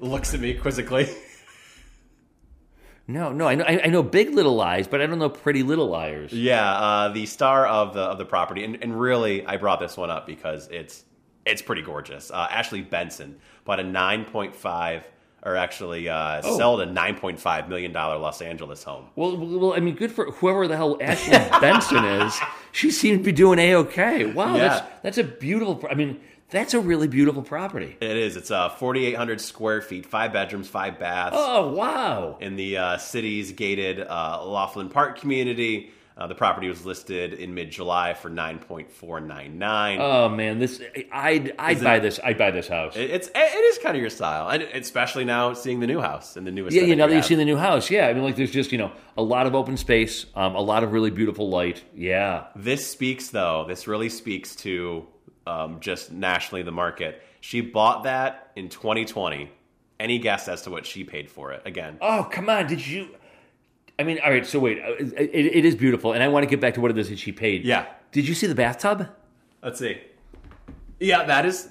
Looks 0.01 0.33
at 0.33 0.41
me 0.41 0.55
quizzically. 0.55 1.09
No, 3.09 3.31
no. 3.33 3.47
I 3.47 3.55
know, 3.55 3.65
I 3.65 3.87
know 3.87 4.03
Big 4.03 4.35
Little 4.35 4.57
Lies, 4.57 4.89
but 4.89 5.01
I 5.01 5.07
don't 5.07 5.19
know 5.21 5.29
Pretty 5.29 5.63
Little 5.63 5.89
Liars. 5.89 6.33
Yeah, 6.33 6.73
uh, 6.73 7.09
the 7.11 7.25
star 7.27 7.67
of 7.67 7.95
the 7.95 8.01
of 8.01 8.19
the 8.19 8.25
property, 8.25 8.65
and, 8.65 8.77
and 8.83 8.99
really, 9.01 9.47
I 9.47 9.57
brought 9.59 9.79
this 9.81 9.97
one 9.97 10.11
up 10.11 10.27
because 10.27 10.69
it's 10.69 11.05
it's 11.45 11.63
pretty 11.63 11.83
gorgeous. 11.83 12.31
Uh, 12.31 12.49
Ashley 12.51 12.83
Benson 12.83 13.37
bought 13.65 13.79
a 13.79 13.85
nine 13.85 14.25
point 14.25 14.57
five, 14.57 15.07
or 15.45 15.55
actually 15.55 16.09
uh, 16.09 16.41
Oh. 16.45 16.59
sold 16.59 16.81
a 16.81 16.87
nine 16.87 17.15
point 17.17 17.39
five 17.39 17.69
million 17.69 17.93
dollar 17.93 18.17
Los 18.19 18.43
Angeles 18.43 18.83
home. 18.83 19.07
Well, 19.15 19.37
well, 19.37 19.59
well, 19.61 19.73
I 19.75 19.79
mean, 19.81 19.95
good 19.95 20.11
for 20.11 20.33
whoever 20.33 20.67
the 20.67 20.77
hell 20.77 20.99
Ashley 21.01 21.33
Benson 21.61 22.05
is. 22.05 22.37
She 22.73 22.91
seems 22.91 23.19
to 23.21 23.25
be 23.25 23.31
doing 23.33 23.61
a 23.61 23.75
okay. 23.77 24.25
Wow, 24.27 24.57
Yeah. 24.57 24.69
that's 24.69 24.87
that's 25.03 25.19
a 25.19 25.25
beautiful. 25.25 25.85
I 25.89 25.95
mean, 25.95 26.19
that's 26.51 26.75
a 26.75 26.81
really 26.81 27.09
beautiful 27.09 27.43
property. 27.43 27.97
It 28.01 28.17
is. 28.17 28.37
It's 28.37 28.51
uh, 28.51 28.69
forty 28.69 29.05
eight 29.07 29.17
hundred 29.17 29.41
square 29.41 29.81
feet, 29.83 30.07
five 30.07 30.33
bedrooms, 30.33 30.69
five 30.69 30.99
baths. 30.99 31.37
Oh 31.39 31.73
wow. 31.73 32.39
in 32.41 32.57
the 32.57 32.77
uh, 32.79 32.99
city's 32.99 33.53
gated 33.53 34.01
uh, 34.01 34.45
Laughlin 34.45 34.89
Park 34.89 35.19
community. 35.21 35.91
Uh, 36.19 36.27
the 36.27 36.35
property 36.35 36.67
was 36.67 36.87
listed 36.87 37.35
in 37.35 37.53
mid 37.53 37.71
July 37.71 38.15
for 38.15 38.31
nine 38.31 38.59
point 38.59 38.91
four 38.91 39.21
nine 39.21 39.59
nine. 39.59 39.99
Oh 40.01 40.31
man, 40.31 40.59
this 40.59 40.81
I'd 41.13 41.53
I'd 41.59 41.77
Is 41.77 41.83
buy 41.83 41.97
it- 41.97 42.01
this. 42.01 42.19
I'd 42.25 42.39
buy 42.39 42.51
this 42.53 42.69
house. 42.69 42.97
It, 42.97 43.11
it's 43.11 43.29
it 43.35 43.65
is 43.65 43.77
kind 43.79 43.95
of 43.97 44.01
your 44.01 44.09
style, 44.09 44.49
and 44.49 44.63
especially 44.63 45.27
now 45.27 45.53
seeing 45.53 45.81
the 45.81 45.87
new 45.87 46.01
house 46.01 46.39
and 46.39 46.47
the 46.47 46.51
newest. 46.51 46.75
Yeah, 46.75 46.85
yeah. 46.85 46.95
Now 46.95 47.07
that 47.09 47.15
you've 47.17 47.27
seen 47.27 47.37
the 47.37 47.45
new 47.45 47.59
house, 47.59 47.91
yeah. 47.91 48.07
I 48.07 48.15
mean, 48.15 48.23
like, 48.23 48.37
there's 48.37 48.51
just 48.51 48.73
you 48.73 48.79
know 48.79 48.93
a 49.19 49.23
lot 49.23 49.47
of 49.47 49.55
open 49.55 49.77
space, 49.77 50.25
um, 50.35 50.55
a 50.55 50.61
lot 50.63 50.85
of 50.85 50.93
really 50.93 51.11
beautiful 51.11 51.51
light. 51.51 51.85
Yeah. 51.95 52.45
This 52.57 52.91
speaks, 52.91 53.29
though, 53.29 53.67
this 53.69 53.87
really 53.87 54.09
speaks 54.09 54.57
to 54.57 55.07
um, 55.47 55.81
just 55.81 56.13
nationally 56.13 56.63
the 56.63 56.73
market. 56.73 57.23
She 57.41 57.61
bought 57.61 58.05
that 58.05 58.51
in 58.57 58.69
2020. 58.69 59.51
Any 59.99 60.19
guess 60.19 60.47
as 60.49 60.63
to 60.63 60.71
what 60.71 60.85
she 60.85 61.05
paid 61.05 61.31
for 61.31 61.53
it? 61.53 61.63
Again, 61.65 61.97
Oh 62.03 62.29
come 62.31 62.51
on, 62.51 62.67
did 62.67 62.87
you? 62.87 63.09
I 63.99 64.03
mean, 64.03 64.19
all 64.23 64.31
right. 64.31 64.45
So 64.45 64.59
wait, 64.59 64.79
uh, 64.79 64.93
it, 64.99 65.31
it 65.33 65.65
is 65.65 65.75
beautiful, 65.75 66.13
and 66.13 66.23
I 66.23 66.29
want 66.29 66.43
to 66.43 66.51
get 66.51 66.61
back 66.61 66.75
to 66.75 66.81
what 66.83 66.91
it 66.91 66.99
is 66.99 67.09
that 67.09 67.19
she 67.19 67.33
paid. 67.33 67.65
Yeah. 67.65 67.87
Did 68.13 68.29
you 68.29 68.35
see 68.35 68.47
the 68.47 68.55
bathtub? 68.55 69.09
let's 69.63 69.79
see. 69.79 69.99
Yeah, 71.01 71.25
that 71.25 71.47
is 71.47 71.69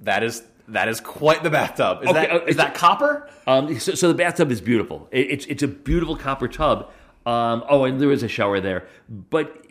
that 0.00 0.22
is 0.22 0.42
that 0.68 0.88
is 0.88 1.00
quite 1.00 1.42
the 1.42 1.50
bathtub. 1.50 2.02
Is 2.02 2.10
Okay, 2.10 2.26
that 2.26 2.30
uh, 2.30 2.44
is 2.44 2.56
that 2.56 2.74
copper? 2.74 3.28
Um, 3.46 3.78
so, 3.78 3.94
so 3.94 4.08
the 4.08 4.14
bathtub 4.14 4.50
is 4.50 4.60
beautiful. 4.60 5.08
It, 5.10 5.30
it's 5.30 5.46
it's 5.46 5.62
a 5.62 5.68
beautiful 5.68 6.16
copper 6.16 6.46
tub. 6.48 6.90
Um, 7.26 7.64
oh, 7.68 7.84
and 7.84 8.00
there 8.00 8.10
is 8.12 8.22
a 8.22 8.28
shower 8.28 8.60
there, 8.60 8.86
but 9.08 9.66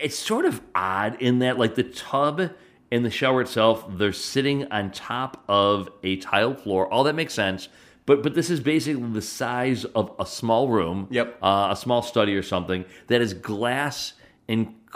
it's 0.00 0.18
sort 0.18 0.44
of 0.44 0.60
odd 0.74 1.20
in 1.20 1.40
that 1.40 1.58
like 1.58 1.74
the 1.74 1.82
tub 1.82 2.50
and 2.90 3.04
the 3.04 3.10
shower 3.10 3.40
itself, 3.40 3.84
they're 3.88 4.12
sitting 4.12 4.70
on 4.70 4.90
top 4.90 5.42
of 5.48 5.88
a 6.02 6.16
tiled 6.16 6.60
floor. 6.60 6.92
All 6.92 7.04
that 7.04 7.14
makes 7.14 7.34
sense. 7.34 7.68
But 8.04 8.22
but 8.22 8.34
this 8.34 8.50
is 8.50 8.60
basically 8.60 9.02
the 9.10 9.22
size 9.22 9.84
of 9.84 10.12
a 10.18 10.26
small 10.26 10.68
room. 10.68 11.08
Yep. 11.10 11.38
Uh, 11.42 11.68
a 11.72 11.76
small 11.76 12.02
study 12.02 12.36
or 12.36 12.42
something 12.42 12.84
that 13.08 13.20
is 13.20 13.34
glass 13.34 14.12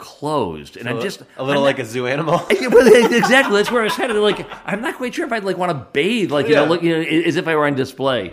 enclosed, 0.01 0.77
and 0.77 0.89
I'm 0.89 0.99
just 1.01 1.21
a 1.37 1.43
little 1.43 1.61
I'm 1.61 1.65
like 1.65 1.79
a 1.79 1.85
zoo 1.85 2.07
animal. 2.07 2.45
exactly. 2.49 3.57
That's 3.57 3.71
where 3.71 3.81
I 3.81 3.85
was 3.85 3.95
headed. 3.95 4.15
Like, 4.17 4.47
I'm 4.65 4.81
not 4.81 4.95
quite 4.95 5.13
sure 5.13 5.25
if 5.25 5.31
I'd 5.31 5.43
like 5.43 5.57
want 5.57 5.71
to 5.71 5.87
bathe, 5.93 6.31
like 6.31 6.47
you 6.47 6.53
Yeah. 6.53 6.61
know, 6.63 6.69
look, 6.69 6.83
you 6.83 6.95
know, 6.95 7.01
as 7.01 7.35
if 7.35 7.47
I 7.47 7.55
were 7.55 7.65
on 7.67 7.75
display. 7.75 8.29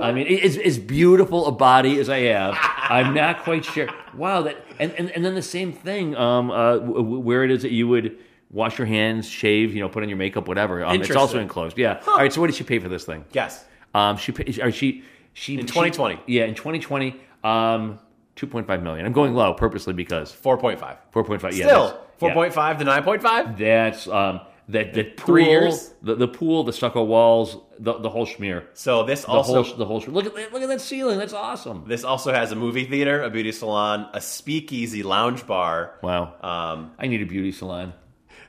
I 0.00 0.12
mean, 0.12 0.26
as, 0.42 0.56
as 0.56 0.78
beautiful 0.78 1.46
a 1.46 1.52
body 1.52 1.98
as 2.00 2.08
I 2.08 2.20
have, 2.20 2.56
I'm 2.58 3.14
not 3.14 3.42
quite 3.42 3.64
sure. 3.64 3.88
Wow, 4.14 4.42
that 4.42 4.56
and, 4.78 4.92
and, 4.92 5.10
and 5.10 5.24
then 5.24 5.34
the 5.34 5.42
same 5.42 5.72
thing, 5.72 6.16
um, 6.16 6.50
uh, 6.50 6.78
where 6.78 7.44
it 7.44 7.50
is 7.50 7.62
that 7.62 7.70
you 7.72 7.86
would 7.88 8.16
wash 8.50 8.78
your 8.78 8.86
hands, 8.86 9.28
shave, 9.28 9.74
you 9.74 9.80
know, 9.80 9.88
put 9.88 10.02
on 10.02 10.08
your 10.08 10.18
makeup, 10.18 10.48
whatever. 10.48 10.84
Um, 10.84 11.00
it's 11.00 11.10
also 11.14 11.38
enclosed. 11.38 11.76
Yeah. 11.78 12.00
All 12.06 12.16
right. 12.16 12.32
So, 12.32 12.40
what 12.40 12.46
did 12.48 12.56
she 12.56 12.64
pay 12.64 12.78
for 12.78 12.88
this 12.88 13.04
thing? 13.04 13.24
yes. 13.32 13.64
Um, 13.92 14.16
she 14.16 14.32
or 14.62 14.70
she 14.70 15.02
she 15.34 15.54
In 15.58 15.66
2020. 15.66 16.20
yeah, 16.28 16.44
in 16.44 16.54
2020, 16.54 17.16
um, 17.42 17.98
2.5 18.40 18.82
million. 18.82 19.04
I'm 19.06 19.12
going 19.12 19.34
low 19.34 19.52
purposely 19.54 19.92
because 19.92 20.32
4.5. 20.32 20.78
4.5. 21.12 21.42
Yeah, 21.52 21.66
Still, 21.66 21.86
that's- 22.20 22.52
yeah. 22.54 22.74
4.5 22.74 22.78
to 22.78 22.84
9.5? 22.84 23.58
That's 23.58 24.08
um 24.08 24.40
that 24.68 24.94
the 24.94 25.02
pool, 25.02 25.26
Three 25.26 25.46
years? 25.46 25.92
the, 26.00 26.14
the 26.14 26.28
pool, 26.28 26.62
the 26.62 26.72
stucco 26.72 27.02
walls, 27.02 27.56
the, 27.80 27.94
the 27.98 28.08
whole 28.08 28.24
schmear, 28.24 28.66
So 28.74 29.02
this 29.02 29.22
the 29.22 29.28
also 29.28 29.64
whole 29.64 29.76
the 29.76 29.84
whole. 29.84 29.98
Look 30.06 30.26
at 30.26 30.34
look 30.52 30.62
at 30.62 30.68
that 30.68 30.80
ceiling. 30.80 31.18
That's 31.18 31.32
awesome. 31.32 31.84
this 31.88 32.04
also 32.04 32.32
has 32.32 32.52
a 32.52 32.54
movie 32.54 32.84
theater, 32.84 33.22
a 33.24 33.30
beauty 33.30 33.50
salon, 33.50 34.08
a 34.14 34.20
speakeasy 34.20 35.02
lounge 35.02 35.44
bar. 35.44 35.98
Wow. 36.04 36.34
Um, 36.40 36.92
I 37.00 37.08
need 37.08 37.20
a 37.20 37.26
beauty 37.26 37.50
salon. 37.50 37.94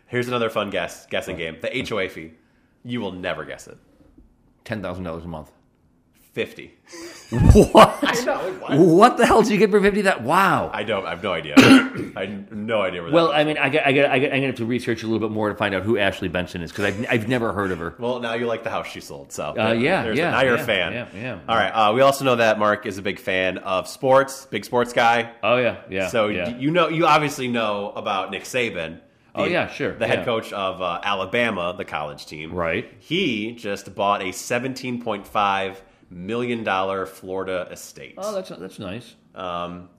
here's 0.08 0.28
another 0.28 0.52
fun 0.52 0.70
guess 0.70 1.08
guessing 1.08 1.38
game. 1.38 1.58
The 1.60 1.86
HOA 1.90 2.08
fee. 2.10 2.34
You 2.84 3.02
will 3.02 3.14
never 3.14 3.44
guess 3.44 3.66
it. 3.68 3.78
Ten 4.64 4.82
thousand 4.84 5.06
dollars 5.06 5.24
a 5.26 5.28
month. 5.28 5.52
50. 6.34 6.72
What? 7.72 7.98
I 8.04 8.26
know. 8.26 8.38
What? 8.60 8.78
What 8.78 9.18
the 9.18 9.26
hell 9.26 9.42
did 9.42 9.52
you 9.52 9.58
get 9.58 9.72
for 9.72 9.82
fifty? 9.82 10.02
That 10.02 10.22
wow. 10.24 10.70
I 10.74 10.84
don't. 10.84 11.06
I 11.06 11.12
have 11.12 11.24
no 11.24 11.32
idea. 11.32 11.56
I 12.16 12.26
have 12.26 12.52
no 12.52 12.82
idea 12.82 13.02
where. 13.04 13.12
Well. 13.12 13.32
I 13.32 13.44
mean, 13.46 13.58
I 13.58 13.70
got, 13.70 13.86
I 13.86 13.94
got, 13.94 14.10
I 14.12 14.16
I'm 14.16 14.22
gonna 14.30 14.46
have 14.48 14.56
to 14.56 14.66
research 14.66 15.04
a 15.04 15.08
little 15.08 15.26
bit 15.26 15.34
more 15.34 15.48
to 15.50 15.56
find 15.56 15.74
out 15.74 15.84
who 15.84 15.98
Ashley 15.98 16.28
Benson 16.28 16.62
is 16.62 16.72
because 16.72 16.86
I've, 16.86 17.06
I've 17.10 17.28
never 17.30 17.54
heard 17.54 17.72
of 17.72 17.80
her. 17.80 17.96
well, 18.00 18.20
now 18.20 18.34
you 18.34 18.48
like 18.48 18.64
the 18.64 18.70
house 18.70 18.88
she 18.88 19.00
sold. 19.00 19.32
So 19.32 19.46
Uh, 19.58 19.72
yeah, 19.72 20.12
yeah, 20.12 20.32
Now 20.32 20.42
you're 20.42 20.56
yeah, 20.58 20.62
a 20.62 20.66
fan. 20.66 20.94
yeah, 20.94 21.08
yeah. 21.16 21.40
All 21.48 21.56
right. 21.56 21.70
Uh, 21.70 21.94
we 21.94 22.02
also 22.02 22.26
know 22.26 22.36
that 22.36 22.60
Mark 22.60 22.86
is 22.86 22.98
a 22.98 23.02
big 23.02 23.18
fan 23.20 23.60
of 23.60 23.88
sports. 23.88 24.46
Big 24.48 24.66
sports 24.66 24.92
guy. 24.92 25.32
Oh 25.42 25.56
yeah, 25.58 25.78
yeah. 25.90 26.08
So 26.10 26.28
yeah. 26.28 26.50
d- 26.52 26.60
you 26.62 26.70
know, 26.72 26.90
you 26.90 27.06
obviously 27.06 27.48
know 27.48 27.92
about 27.96 28.32
Nick 28.32 28.44
Saban. 28.44 29.00
Oh, 29.34 29.46
yeah, 29.46 29.70
sure, 29.70 29.94
The 29.94 30.08
head 30.08 30.20
yeah. 30.20 30.26
coach 30.26 30.52
of 30.52 30.82
uh, 30.82 31.00
Alabama, 31.06 31.74
the 31.78 31.86
college 31.86 32.26
team. 32.26 32.52
Right. 32.54 32.92
He 33.00 33.54
just 33.54 33.96
bought 33.96 34.22
a 34.22 34.34
seventeen 34.34 35.02
point 35.02 35.26
five 35.26 35.82
million 36.12 36.64
dollar 36.64 37.06
Florida 37.06 37.68
estate. 37.72 38.16
oh, 38.18 38.36
that's 38.36 38.50
that's 38.50 38.78
nice. 38.80 39.16
Um, 39.34 39.90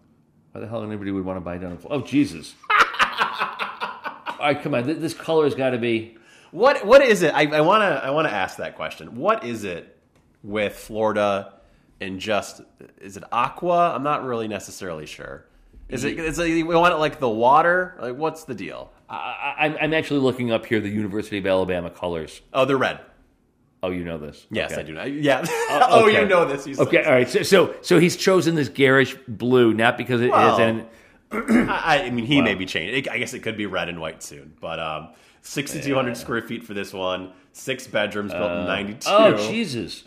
Why 0.52 0.60
the 0.60 0.68
hell 0.68 0.84
anybody 0.84 1.10
would 1.10 1.24
want 1.24 1.36
to 1.36 1.40
buy 1.40 1.58
down? 1.58 1.78
Oh 1.90 2.00
Jesus. 2.02 2.54
All 2.70 4.48
right, 4.48 4.60
come 4.60 4.74
on. 4.74 4.84
Th- 4.84 4.98
This 4.98 5.14
color 5.14 5.44
has 5.44 5.54
got 5.54 5.70
to 5.70 5.78
be. 5.78 6.16
What 6.50 6.84
what 6.84 7.00
is 7.02 7.22
it? 7.22 7.32
I, 7.34 7.46
I 7.46 7.60
wanna 7.62 8.00
I 8.04 8.10
wanna 8.10 8.28
ask 8.28 8.58
that 8.58 8.76
question. 8.76 9.16
What 9.16 9.44
is 9.44 9.64
it 9.64 9.98
with 10.42 10.74
Florida 10.74 11.54
and 12.00 12.18
just 12.20 12.60
is 13.00 13.16
it 13.16 13.24
aqua? 13.32 13.94
I'm 13.94 14.02
not 14.02 14.24
really 14.24 14.48
necessarily 14.48 15.06
sure. 15.06 15.46
Is 15.88 16.04
it 16.04 16.18
is 16.18 16.38
it 16.38 16.44
we 16.44 16.62
want 16.64 16.92
it 16.92 16.98
like 16.98 17.20
the 17.20 17.28
water? 17.28 17.96
Like 18.00 18.16
what's 18.16 18.44
the 18.44 18.54
deal? 18.54 18.92
I, 19.08 19.76
I'm 19.80 19.92
actually 19.94 20.20
looking 20.20 20.50
up 20.52 20.64
here 20.66 20.80
the 20.80 20.88
University 20.88 21.36
of 21.38 21.46
Alabama 21.46 21.90
colors. 21.90 22.40
Oh, 22.52 22.64
they're 22.64 22.78
red. 22.78 23.00
Oh, 23.84 23.90
you 23.90 24.04
know 24.04 24.16
this. 24.18 24.46
Yes, 24.50 24.72
Okay. 24.72 24.80
I 24.80 24.84
do 24.84 24.92
know. 24.94 25.04
Yeah. 25.04 25.44
oh, 25.44 26.04
okay. 26.08 26.22
you 26.22 26.28
know 26.28 26.44
this. 26.44 26.66
You 26.66 26.76
Okay, 26.78 27.02
all 27.02 27.12
right. 27.12 27.28
So, 27.28 27.42
so, 27.42 27.74
so 27.82 27.98
he's 27.98 28.16
chosen 28.16 28.54
this 28.54 28.68
garish 28.68 29.16
blue, 29.26 29.74
not 29.74 29.98
because 29.98 30.20
it 30.20 30.26
is 30.26 30.30
Well, 30.30 30.60
an 30.60 30.86
I, 31.32 32.04
I 32.04 32.10
mean, 32.10 32.26
he 32.26 32.40
may 32.42 32.54
be 32.54 32.66
changed. 32.66 32.94
It, 32.94 33.10
I 33.10 33.18
guess 33.18 33.34
it 33.34 33.40
could 33.40 33.56
be 33.56 33.66
red 33.66 33.88
and 33.88 34.00
white 34.00 34.22
soon. 34.22 34.52
But 34.60 34.78
um, 34.78 35.08
6,200 35.40 36.16
square 36.16 36.42
feet 36.42 36.64
for 36.64 36.74
this 36.74 36.92
one. 36.92 37.32
Six 37.52 37.86
bedrooms, 37.86 38.32
built 38.32 38.50
in 38.52 38.66
92. 38.66 39.00
Oh 39.10 39.36
Jesus! 39.50 40.04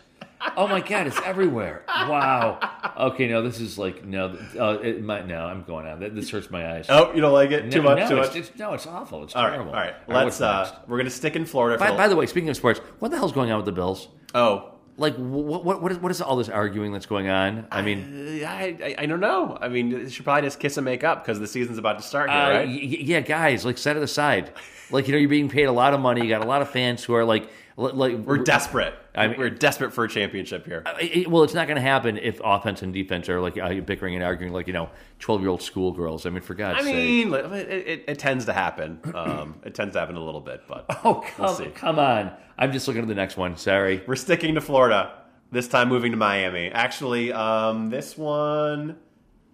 Oh 0.58 0.68
my 0.68 0.80
God! 0.80 1.08
It's 1.08 1.20
everywhere. 1.26 1.84
Wow. 1.88 2.60
Okay, 2.98 3.28
no, 3.28 3.42
this 3.42 3.60
is 3.60 3.78
like 3.78 4.06
no. 4.06 4.38
Uh, 4.58 4.78
it 4.82 5.04
might 5.04 5.28
no. 5.28 5.46
I'm 5.46 5.64
going 5.64 5.86
on. 5.88 6.00
This 6.16 6.30
hurts 6.30 6.50
my 6.52 6.76
eyes. 6.76 6.86
Oh, 6.90 7.14
you 7.14 7.22
don't 7.22 7.34
like 7.34 7.52
it? 7.52 7.72
Too 7.72 7.82
much? 7.82 7.98
no, 7.98 8.08
too 8.10 8.18
it's, 8.20 8.28
much? 8.30 8.38
it's- 8.38 8.60
no, 8.60 8.74
it's 8.74 8.88
awful. 8.88 9.24
It's 9.24 9.36
All 9.36 9.44
right, 9.44 9.52
terrible. 9.54 9.72
all 9.72 9.78
right. 9.80 9.96
Let's. 10.08 10.40
Uh, 10.42 10.74
we're 10.88 10.98
gonna 10.98 11.10
stick 11.10 11.36
in 11.36 11.46
Florida. 11.46 11.78
by, 11.78 11.96
by 11.96 12.08
the 12.08 12.16
way, 12.16 12.26
speaking 12.26 12.50
of 12.50 12.56
sports, 12.56 12.80
what 13.00 13.12
the 13.12 13.18
hell's 13.18 13.32
going 13.34 13.52
on 13.52 13.58
with 13.58 13.66
the 13.66 13.72
Bills? 13.72 14.08
oh, 14.34 14.72
Like, 14.98 15.16
what, 15.16 15.64
what, 15.66 15.82
what, 15.82 15.92
is, 15.92 15.98
what 16.00 16.12
is 16.12 16.22
all 16.22 16.36
this 16.38 16.48
arguing 16.50 16.94
that's 16.94 17.06
going 17.06 17.28
on? 17.28 17.68
I 17.72 17.82
mean, 17.82 18.44
I, 18.46 18.78
I, 18.82 18.96
I 19.00 19.06
don't 19.08 19.20
know. 19.20 19.58
I 19.60 19.68
mean, 19.68 19.90
you 19.92 20.10
should 20.10 20.24
probably 20.26 20.44
just 20.48 20.60
kiss 20.60 20.78
and 20.78 20.86
make 20.86 21.04
up 21.04 21.24
because 21.24 21.40
the 21.40 21.48
season's 21.48 21.78
about 21.78 21.98
to 21.98 22.04
start 22.04 22.30
here, 22.30 22.40
uh, 22.40 22.50
right? 22.50 22.68
y- 22.68 22.74
yeah, 22.82 23.20
guys, 23.22 23.66
like 23.66 23.78
set 23.78 23.98
it 23.98 24.04
aside. 24.04 24.52
Like, 24.92 25.08
you 25.08 25.14
know, 25.14 25.18
you're 25.20 25.30
being 25.30 25.50
paid 25.50 25.66
a 25.66 25.72
lot 25.72 25.94
of 25.94 26.00
money. 26.00 26.22
You 26.22 26.30
got 26.30 26.44
a 26.44 26.48
lot 26.48 26.62
of 26.62 26.70
fans 26.70 27.04
who 27.04 27.14
are 27.16 27.26
like, 27.26 27.44
li- 27.44 27.50
like 27.78 28.18
We're 28.20 28.38
desperate. 28.38 28.94
I 29.14 29.28
mean- 29.28 29.38
we're 29.38 29.50
desperate 29.50 29.92
for 29.94 30.06
a 30.06 30.10
championship 30.10 30.66
here. 30.66 30.84
It- 31.02 31.30
well, 31.30 31.44
it's 31.44 31.54
not 31.54 31.68
going 31.68 31.76
to 31.76 31.82
happen 31.82 32.18
if 32.18 32.40
offense 32.44 32.82
and 32.82 32.94
defense 32.94 33.28
are 33.28 33.42
like 33.42 33.58
uh, 33.58 33.74
bickering 33.82 34.16
and 34.16 34.24
arguing 34.24 34.54
like 34.54 34.68
you 34.68 34.74
know 34.74 34.90
twelve 35.20 35.42
year 35.42 35.50
old 35.50 35.62
schoolgirls. 35.62 36.26
I 36.26 36.30
mean, 36.30 36.42
for 36.42 36.54
God's 36.54 36.80
I 36.80 36.84
sake. 36.84 36.96
mean, 36.96 37.34
it, 37.34 37.70
it, 37.70 38.04
it 38.08 38.20
tends 38.20 38.46
to 38.46 38.54
happen. 38.54 39.00
Um, 39.16 39.56
it 39.66 39.74
tends 39.76 39.94
to 39.94 40.00
happen 40.00 40.16
a 40.18 40.24
little 40.24 40.42
bit, 40.42 40.62
but 40.68 40.86
Oh, 41.04 41.24
we'll 41.40 41.48
come, 41.48 41.56
see. 41.56 41.66
come 41.72 42.00
on. 42.00 42.32
I'm 42.58 42.72
just 42.72 42.88
looking 42.88 43.02
at 43.02 43.08
the 43.08 43.16
next 43.16 43.38
one. 43.38 43.58
Sorry. 43.58 44.02
We're 44.08 44.16
sticking 44.16 44.56
to 44.56 44.62
Florida. 44.62 45.14
This 45.52 45.68
time, 45.68 45.90
moving 45.90 46.12
to 46.12 46.18
Miami. 46.18 46.70
Actually, 46.70 47.32
um, 47.32 47.90
this 47.90 48.18
one, 48.18 48.98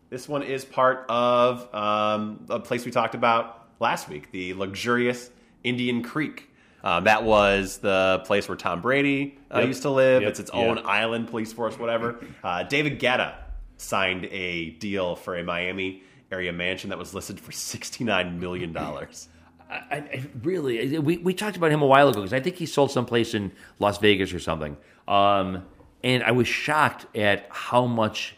this 0.09 0.27
one 0.27 0.41
is 0.43 0.65
part 0.65 1.05
of 1.09 1.73
um, 1.75 2.45
a 2.49 2.59
place 2.59 2.85
we 2.85 2.91
talked 2.91 3.13
about 3.15 3.67
last 3.79 4.09
week, 4.09 4.31
the 4.31 4.53
luxurious 4.53 5.29
Indian 5.63 6.01
Creek. 6.01 6.49
Um, 6.83 7.03
that 7.03 7.23
was 7.23 7.77
the 7.77 8.23
place 8.25 8.47
where 8.49 8.57
Tom 8.57 8.81
Brady 8.81 9.37
uh, 9.53 9.59
Yep. 9.59 9.67
used 9.67 9.81
to 9.83 9.89
live. 9.91 10.21
Yep. 10.23 10.29
It's 10.31 10.39
its 10.39 10.49
own 10.51 10.79
island, 10.83 11.27
police 11.29 11.53
force, 11.53 11.77
whatever. 11.77 12.19
Uh, 12.43 12.63
David 12.63 12.99
Guetta 12.99 13.35
signed 13.77 14.25
a 14.25 14.71
deal 14.71 15.15
for 15.15 15.37
a 15.37 15.43
Miami 15.43 16.03
area 16.31 16.53
mansion 16.53 16.89
that 16.89 16.99
was 16.99 17.13
listed 17.13 17.39
for 17.39 17.51
sixty-nine 17.51 18.39
million 18.39 18.73
dollars. 18.73 19.27
I, 19.69 19.97
I 19.97 20.23
really, 20.43 20.99
we, 20.99 21.17
we 21.17 21.33
talked 21.33 21.55
about 21.55 21.71
him 21.71 21.81
a 21.81 21.85
while 21.87 22.09
ago 22.09 22.19
because 22.19 22.33
I 22.33 22.41
think 22.41 22.57
he 22.57 22.65
sold 22.65 22.91
someplace 22.91 23.33
in 23.33 23.51
Las 23.79 23.99
Vegas 23.99 24.33
or 24.33 24.39
something. 24.39 24.75
Um, 25.07 25.63
and 26.03 26.23
I 26.23 26.31
was 26.31 26.47
shocked 26.47 27.05
at 27.15 27.47
how 27.49 27.85
much 27.85 28.35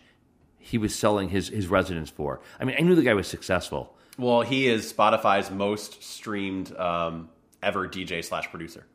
he 0.59 0.77
was 0.77 0.93
selling 0.93 1.29
his, 1.29 1.49
his 1.49 1.67
residence 1.67 2.09
for. 2.11 2.39
I 2.59 2.65
mean, 2.65 2.75
I 2.77 2.81
knew 2.83 2.93
the 2.93 3.01
guy 3.01 3.13
was 3.15 3.27
successful. 3.27 3.95
Well, 4.17 4.41
he 4.41 4.67
is 4.67 4.93
Spotify's 4.93 5.49
most 5.49 6.03
streamed 6.03 6.75
um, 6.77 7.29
ever 7.63 7.87
DJ 7.87 8.23
slash 8.23 8.49
producer. 8.49 8.85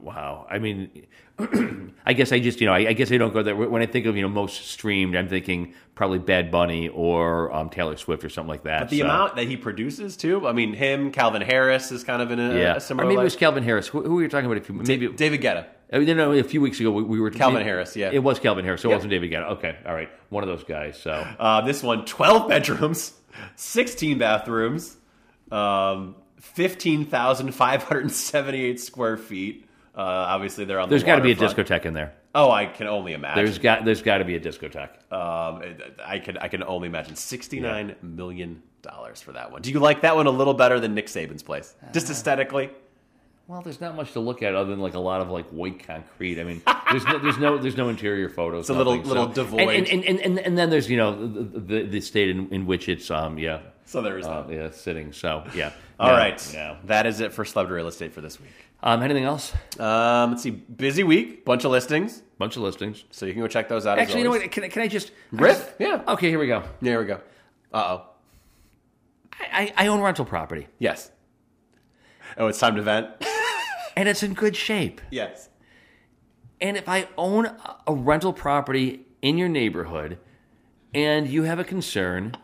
Wow. 0.00 0.48
I 0.50 0.58
mean, 0.58 1.06
I 2.04 2.12
guess 2.12 2.32
I 2.32 2.40
just, 2.40 2.60
you 2.60 2.66
know, 2.66 2.72
I, 2.72 2.88
I 2.88 2.92
guess 2.92 3.12
I 3.12 3.18
don't 3.18 3.32
go 3.32 3.44
there. 3.44 3.54
When 3.54 3.82
I 3.82 3.86
think 3.86 4.06
of, 4.06 4.16
you 4.16 4.22
know, 4.22 4.28
most 4.28 4.66
streamed, 4.68 5.14
I'm 5.14 5.28
thinking 5.28 5.74
probably 5.94 6.18
Bad 6.18 6.50
Bunny 6.50 6.88
or 6.88 7.52
um, 7.54 7.70
Taylor 7.70 7.96
Swift 7.96 8.24
or 8.24 8.28
something 8.28 8.48
like 8.48 8.64
that. 8.64 8.80
But 8.80 8.90
the 8.90 8.98
So, 8.98 9.04
amount 9.04 9.36
that 9.36 9.46
he 9.46 9.56
produces 9.56 10.16
too, 10.16 10.46
I 10.48 10.52
mean, 10.52 10.72
him, 10.74 11.12
Calvin 11.12 11.40
Harris 11.40 11.92
is 11.92 12.02
kind 12.02 12.20
of 12.20 12.32
in 12.32 12.40
a, 12.40 12.54
Yeah. 12.58 12.72
a 12.72 12.76
Or 12.76 12.80
similar. 12.80 13.08
maybe 13.08 13.20
it 13.20 13.24
was 13.24 13.36
Calvin 13.36 13.62
Harris. 13.62 13.86
Who, 13.86 14.02
who 14.02 14.16
were 14.16 14.22
you 14.22 14.28
talking 14.28 14.46
about? 14.46 14.56
If 14.56 14.68
you, 14.68 14.74
maybe 14.74 15.06
David 15.08 15.40
Guetta. 15.40 15.66
I 15.92 16.00
mean, 16.00 16.16
no, 16.16 16.32
a 16.32 16.42
few 16.42 16.60
weeks 16.60 16.80
ago 16.80 16.90
we, 16.90 17.04
we 17.04 17.20
were 17.20 17.30
Calvin 17.30 17.62
Harris, 17.62 17.94
yeah. 17.94 18.10
it 18.12 18.18
was 18.24 18.40
Calvin 18.40 18.64
Harris. 18.64 18.80
So 18.82 18.90
it 18.90 18.94
wasn't 18.94 19.12
David 19.12 19.30
Guetta. 19.30 19.50
Okay, 19.52 19.76
all 19.86 19.94
right, 19.94 20.10
one 20.30 20.42
of 20.42 20.48
those 20.48 20.64
guys. 20.64 20.98
So 21.00 21.12
Uh, 21.38 21.60
this 21.60 21.80
one, 21.80 22.04
12 22.06 22.48
bedrooms, 22.48 23.12
16 23.54 24.18
bathrooms, 24.18 24.96
um, 25.52 26.16
15,578 26.40 28.80
square 28.80 29.16
feet. 29.16 29.68
Uh, 29.94 30.00
obviously, 30.00 30.64
they're 30.66 30.78
on 30.80 30.88
there's 30.90 31.02
the 31.02 31.06
got 31.06 31.16
to 31.16 31.22
be 31.22 31.32
a 31.32 31.36
discotheque 31.36 31.86
in 31.86 31.94
there. 31.94 32.12
Oh, 32.34 32.50
I 32.50 32.66
can 32.66 32.86
only 32.86 33.14
imagine. 33.14 33.42
There's 33.44 33.56
got 33.58 33.84
there's 33.86 34.02
got 34.02 34.18
to 34.18 34.24
be 34.26 34.36
a 34.36 34.40
discotheque. 34.40 35.10
Um, 35.10 35.62
I 36.04 36.18
can 36.18 36.36
I 36.36 36.48
can 36.48 36.62
only 36.62 36.88
imagine 36.88 37.16
sixty-nine 37.16 37.96
million 38.02 38.62
dollars 38.82 39.22
for 39.22 39.32
that 39.32 39.50
one. 39.52 39.62
Do 39.62 39.70
you 39.70 39.78
like 39.80 40.02
that 40.02 40.16
one 40.16 40.26
a 40.26 40.30
little 40.30 40.52
better 40.52 40.78
than 40.78 40.94
Nick 40.94 41.06
Saban's 41.06 41.42
place, 41.42 41.74
just 41.94 42.10
aesthetically? 42.10 42.68
Well, 43.48 43.62
there's 43.62 43.80
not 43.80 43.94
much 43.96 44.12
to 44.12 44.20
look 44.20 44.42
at 44.42 44.54
other 44.54 44.68
than 44.70 44.80
like 44.80 44.92
a 44.94 44.98
lot 44.98 45.22
of 45.22 45.30
like 45.30 45.48
white 45.50 45.86
concrete. 45.86 46.38
I 46.40 46.44
mean, 46.44 46.60
there's 46.90 47.06
no 47.06 47.18
there's 47.18 47.38
no 47.38 47.56
there's 47.56 47.76
no 47.78 47.88
interior 47.88 48.28
photos. 48.28 48.64
It's 48.64 48.70
a 48.70 48.74
little- 48.74 48.98
little 48.98 49.28
devoid. 49.28 49.60
And 49.70 49.88
and, 49.88 50.04
and, 50.04 50.20
and 50.20 50.38
and 50.40 50.58
then 50.58 50.68
there's 50.68 50.90
you 50.90 50.98
know 50.98 51.14
the 51.26 51.42
the, 51.60 51.82
the 51.84 52.00
state 52.02 52.28
in, 52.28 52.50
in 52.52 52.66
which 52.66 52.90
it's 52.90 53.10
um 53.10 53.38
yeah 53.38 53.60
So 53.86 54.02
there 54.02 54.18
is 54.18 54.26
uh, 54.26 54.42
that. 54.42 54.54
yeah 54.54 54.70
sitting. 54.70 55.12
So 55.12 55.44
yeah. 55.54 55.72
All 56.00 56.08
No, 56.10 56.14
right, 56.16 56.50
No. 56.52 56.76
that 56.84 57.06
is 57.06 57.20
it 57.20 57.32
for 57.32 57.44
celebrity 57.46 57.76
real 57.76 57.88
estate 57.88 58.12
for 58.12 58.20
this 58.20 58.38
week. 58.38 58.50
Um, 58.82 59.02
anything 59.02 59.24
else? 59.24 59.54
Um, 59.80 60.32
let's 60.32 60.42
see, 60.42 60.50
busy 60.50 61.02
week, 61.02 61.44
bunch 61.46 61.64
of 61.64 61.70
listings, 61.70 62.22
Bunch 62.38 62.56
of 62.56 62.62
listings. 62.62 63.04
so 63.10 63.24
you 63.24 63.32
can 63.32 63.40
go 63.40 63.48
check 63.48 63.68
those 63.68 63.86
out. 63.86 63.98
Actually, 63.98 64.18
you 64.18 64.24
know 64.24 64.30
what? 64.30 64.50
Can, 64.50 64.64
I- 64.64 64.68
can 64.68 64.82
I 64.82 64.88
just 64.88 65.12
Riff? 65.32 65.74
Yeah. 65.78 66.02
Okay, 66.06 66.28
here 66.28 66.38
we 66.38 66.46
go. 66.46 66.62
There 66.82 66.98
we 67.00 67.06
go. 67.06 67.20
Uh 67.72 67.96
oh. 67.98 68.06
I, 69.32 69.72
I 69.76 69.84
I 69.84 69.86
own 69.88 70.00
rental 70.00 70.24
property, 70.24 70.66
Yes. 70.78 71.10
Oh, 72.38 72.48
it's 72.48 72.58
time 72.58 72.76
to 72.76 72.82
vent. 72.82 73.08
and 73.96 74.08
it's 74.08 74.22
in 74.22 74.34
good 74.34 74.54
shape. 74.56 75.00
yes. 75.10 75.48
And 76.60 76.76
if 76.76 76.88
I 76.88 77.06
own 77.16 77.46
a- 77.46 77.76
a 77.86 77.94
rental 77.94 78.32
property 78.32 79.06
in 79.22 79.38
your 79.38 79.48
neighborhood 79.48 80.18
and 80.94 81.26
you 81.28 81.42
have 81.44 81.58
a 81.58 81.64
concern, 81.64 82.34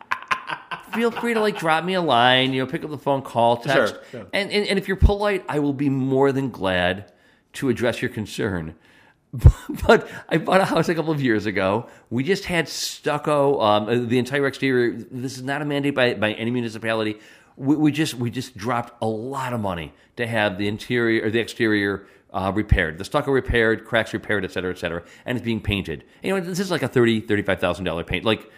feel 0.92 1.10
free 1.10 1.34
to 1.34 1.40
like 1.40 1.58
drop 1.58 1.84
me 1.84 1.94
a 1.94 2.02
line, 2.02 2.52
you 2.52 2.64
know, 2.64 2.70
pick 2.70 2.84
up 2.84 2.90
the 2.90 2.98
phone, 2.98 3.22
call, 3.22 3.58
text. 3.58 3.94
Sure, 3.94 4.04
sure. 4.10 4.26
And, 4.32 4.50
and 4.50 4.66
and 4.66 4.78
if 4.78 4.88
you're 4.88 4.96
polite, 4.96 5.44
I 5.48 5.58
will 5.58 5.72
be 5.72 5.88
more 5.88 6.32
than 6.32 6.50
glad 6.50 7.12
to 7.54 7.68
address 7.68 8.02
your 8.02 8.10
concern. 8.10 8.74
But 9.86 10.08
I 10.28 10.36
bought 10.36 10.60
a 10.60 10.66
house 10.66 10.90
a 10.90 10.94
couple 10.94 11.10
of 11.10 11.22
years 11.22 11.46
ago. 11.46 11.86
We 12.10 12.22
just 12.22 12.44
had 12.44 12.68
stucco, 12.68 13.60
um, 13.60 13.88
uh, 13.88 14.06
the 14.06 14.18
entire 14.18 14.46
exterior. 14.46 14.92
This 15.10 15.38
is 15.38 15.42
not 15.42 15.62
a 15.62 15.64
mandate 15.64 15.94
by, 15.94 16.14
by 16.14 16.32
any 16.34 16.50
municipality. 16.50 17.18
We, 17.56 17.76
we 17.76 17.92
just 17.92 18.14
we 18.14 18.30
just 18.30 18.56
dropped 18.56 18.92
a 19.02 19.06
lot 19.06 19.54
of 19.54 19.60
money 19.60 19.94
to 20.16 20.26
have 20.26 20.58
the 20.58 20.68
interior 20.68 21.24
or 21.24 21.30
the 21.30 21.40
exterior 21.40 22.06
uh, 22.32 22.52
repaired, 22.54 22.98
the 22.98 23.04
stucco 23.04 23.30
repaired, 23.30 23.84
cracks 23.84 24.12
repaired, 24.12 24.44
et 24.44 24.52
cetera, 24.52 24.70
et 24.70 24.78
cetera, 24.78 25.02
and 25.26 25.36
it's 25.36 25.44
being 25.44 25.60
painted. 25.60 26.04
You 26.22 26.34
know, 26.34 26.40
this 26.40 26.60
is 26.60 26.70
like 26.70 26.82
a 26.82 26.88
thirty 26.88 27.20
thirty 27.20 27.42
five 27.42 27.60
thousand 27.60 27.84
dollar 27.84 28.04
paint. 28.04 28.24
Like 28.24 28.50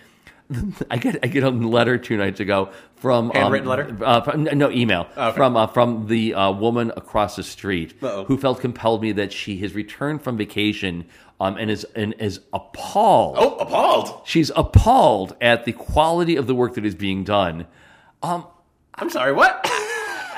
I 0.90 0.98
get 0.98 1.18
I 1.22 1.26
get 1.28 1.42
a 1.42 1.50
letter 1.50 1.96
two 1.98 2.16
nights 2.16 2.38
ago 2.40 2.70
from 2.96 3.30
um, 3.30 3.36
Handwritten 3.36 3.68
letter? 3.68 3.96
uh, 4.04 4.20
from- 4.20 4.44
no 4.44 4.70
email 4.70 5.06
Okay. 5.16 5.36
from 5.36 5.56
uh, 5.56 5.66
from 5.66 6.06
the 6.06 6.34
uh, 6.34 6.50
woman 6.52 6.92
across 6.96 7.36
the 7.36 7.42
street 7.42 7.94
Uh-oh. 8.02 8.24
who 8.24 8.36
felt 8.36 8.60
compelled 8.60 9.00
me 9.02 9.12
that 9.12 9.32
she 9.32 9.56
has 9.58 9.74
returned 9.74 10.22
from 10.22 10.36
vacation 10.36 11.06
um, 11.40 11.56
and 11.56 11.70
is 11.70 11.84
and 11.96 12.14
is 12.18 12.40
appalled. 12.52 13.36
Oh, 13.38 13.56
appalled. 13.56 14.20
She's 14.26 14.50
appalled 14.54 15.34
at 15.40 15.64
the 15.64 15.72
quality 15.72 16.36
of 16.36 16.46
the 16.46 16.54
work 16.54 16.74
that 16.74 16.84
is 16.84 16.94
being 16.94 17.24
done. 17.24 17.66
I'm 18.22 19.10
sorry. 19.10 19.32
What? 19.32 19.68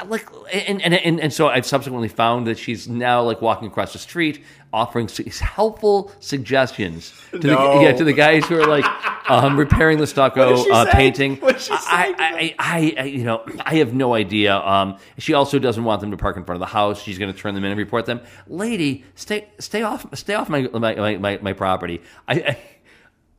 Like 0.09 0.29
and, 0.53 0.81
and 0.83 0.93
and 0.95 1.19
and 1.19 1.33
so 1.33 1.49
I've 1.49 1.65
subsequently 1.65 2.09
found 2.09 2.47
that 2.47 2.59
she's 2.59 2.87
now 2.87 3.23
like 3.23 3.41
walking 3.41 3.67
across 3.67 3.95
the 3.95 3.99
street, 3.99 4.45
offering 4.77 5.09
helpful 5.41 6.13
suggestions 6.21 7.13
to 7.33 7.39
No. 7.39 7.79
the 7.79 7.85
yeah 7.85 7.93
to 7.93 8.05
the 8.05 8.13
guys 8.13 8.45
who 8.47 8.61
are 8.61 8.67
like 8.67 8.85
um, 9.29 9.57
repairing 9.59 9.99
the 9.99 10.07
stucco, 10.07 10.71
uh, 10.71 10.87
painting. 10.93 11.37
What 11.37 11.61
she 11.61 11.77
say 11.77 11.77
I, 11.89 12.15
I, 12.19 12.55
I, 12.59 12.95
I, 12.99 13.05
you 13.05 13.25
know, 13.25 13.45
I 13.61 13.77
have 13.77 13.93
no 13.93 14.15
idea. 14.15 14.55
Um, 14.57 14.99
she 15.19 15.35
also 15.35 15.59
doesn't 15.59 15.83
want 15.83 16.01
them 16.01 16.11
to 16.13 16.17
park 16.17 16.37
in 16.37 16.45
front 16.45 16.63
of 16.63 16.69
the 16.69 16.73
house. 16.73 17.03
She's 17.03 17.19
going 17.19 17.33
to 17.33 17.39
turn 17.39 17.55
them 17.55 17.65
in 17.65 17.73
and 17.73 17.79
report 17.79 18.07
them. 18.07 18.21
Lady, 18.47 19.05
stay, 19.17 19.49
stay 19.59 19.83
off, 19.83 20.07
stay 20.15 20.35
off 20.35 20.49
my 20.49 20.69
my 20.73 20.95
my, 20.95 21.17
my, 21.17 21.39
my 21.43 21.53
property. 21.55 22.03
I. 22.29 22.35
I 22.35 22.59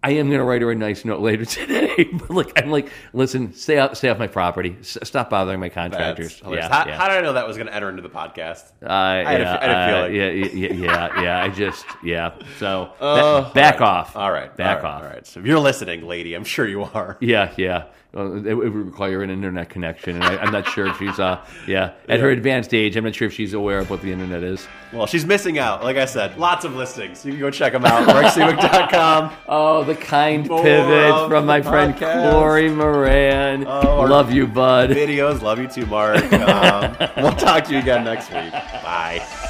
I 0.04 0.12
am 0.12 0.28
going 0.28 0.40
to 0.40 0.46
write 0.46 0.62
her 0.62 0.72
a 0.72 0.76
nice 0.76 1.04
note 1.06 1.22
later 1.22 1.44
today. 1.46 2.04
but 2.14 2.30
like, 2.30 2.62
I'm 2.62 2.70
like, 2.70 2.90
listen, 3.14 3.54
stay 3.54 3.80
off, 3.80 3.98
stay 3.98 4.10
off 4.10 4.20
my 4.20 4.28
property. 4.28 4.78
S- 4.80 4.98
stop 5.04 5.30
bothering 5.30 5.60
my 5.60 5.70
contractors. 5.70 6.42
Yeah, 6.48 6.70
how, 6.70 6.88
yeah. 6.88 6.98
how 6.98 7.08
did 7.08 7.18
I 7.18 7.22
know 7.22 7.34
that 7.34 7.48
was 7.48 7.58
going 7.58 7.68
to 7.68 7.74
enter 7.76 7.90
into 7.90 8.04
the 8.04 8.10
podcast? 8.10 8.72
Uh, 8.82 8.88
had 8.88 9.42
a 9.42 9.44
yeah, 9.44 9.58
I 9.60 9.66
had 9.66 9.70
a 9.70 9.74
uh, 9.74 9.88
feeling. 10.08 10.16
yeah, 10.16 10.30
yeah, 10.30 10.74
yeah, 10.74 11.22
yeah. 11.22 11.44
I 11.44 11.50
just, 11.50 11.86
yeah. 12.04 12.36
So 12.60 12.94
Uh, 13.02 13.42
ba- 13.50 13.54
back 13.54 13.82
all 13.82 13.88
right. 13.88 14.00
off. 14.00 14.16
All 14.16 14.32
right. 14.32 14.56
back 14.56 14.78
all 14.78 14.84
right, 14.84 14.90
off. 14.96 15.04
All 15.04 15.10
right. 15.10 15.28
So 15.28 15.40
if 15.40 15.46
you're 15.46 15.60
listening, 15.60 16.06
lady, 16.08 16.36
I'm 16.36 16.44
sure 16.46 16.68
you 16.68 16.84
are. 16.84 17.18
Yeah, 17.20 17.54
yeah. 17.58 17.86
Uh, 18.18 18.34
it, 18.38 18.48
it 18.48 18.56
would 18.56 18.74
require 18.74 19.22
an 19.22 19.30
internet 19.30 19.70
connection, 19.70 20.16
and 20.16 20.24
I, 20.24 20.38
I'm 20.38 20.52
not 20.52 20.68
sure 20.68 20.88
if 20.88 20.98
she's, 20.98 21.20
uh, 21.20 21.46
yeah, 21.68 21.94
at 22.10 22.20
her 22.20 22.30
advanced 22.30 22.74
age, 22.74 22.96
I'm 22.96 23.04
not 23.04 23.14
sure 23.16 23.28
if 23.28 23.34
she's 23.34 23.54
aware 23.54 23.78
of 23.80 23.90
what 23.90 24.02
the 24.02 24.12
internet 24.12 24.44
is. 24.44 24.68
Well, 24.92 25.06
she's 25.06 25.26
missing 25.26 25.60
out. 25.60 25.84
Like 25.84 25.98
I 25.98 26.06
said, 26.06 26.38
lots 26.38 26.66
of 26.66 26.76
listings. 26.76 27.26
You 27.26 27.32
can 27.34 27.42
go 27.42 27.52
check 27.52 27.74
them 27.74 27.86
out. 27.86 28.08
RexSeawick.com. 28.08 29.34
Oh, 29.50 29.84
the 29.84 29.96
kind 29.96 30.48
More 30.48 30.62
pivot 30.62 31.30
from 31.30 31.46
my 31.46 31.62
friend 31.62 31.94
podcast. 31.94 32.32
Corey 32.32 32.70
Moran. 32.70 33.66
Oh, 33.68 34.02
Love 34.02 34.32
you, 34.32 34.48
bud. 34.48 34.90
Videos. 34.90 35.42
Love 35.42 35.60
you 35.60 35.68
too, 35.68 35.86
Mark. 35.86 36.18
Um, 36.34 36.96
we'll 37.18 37.34
talk 37.34 37.64
to 37.66 37.74
you 37.74 37.80
again 37.80 38.04
next 38.04 38.32
week. 38.32 38.52
Bye. 38.52 39.47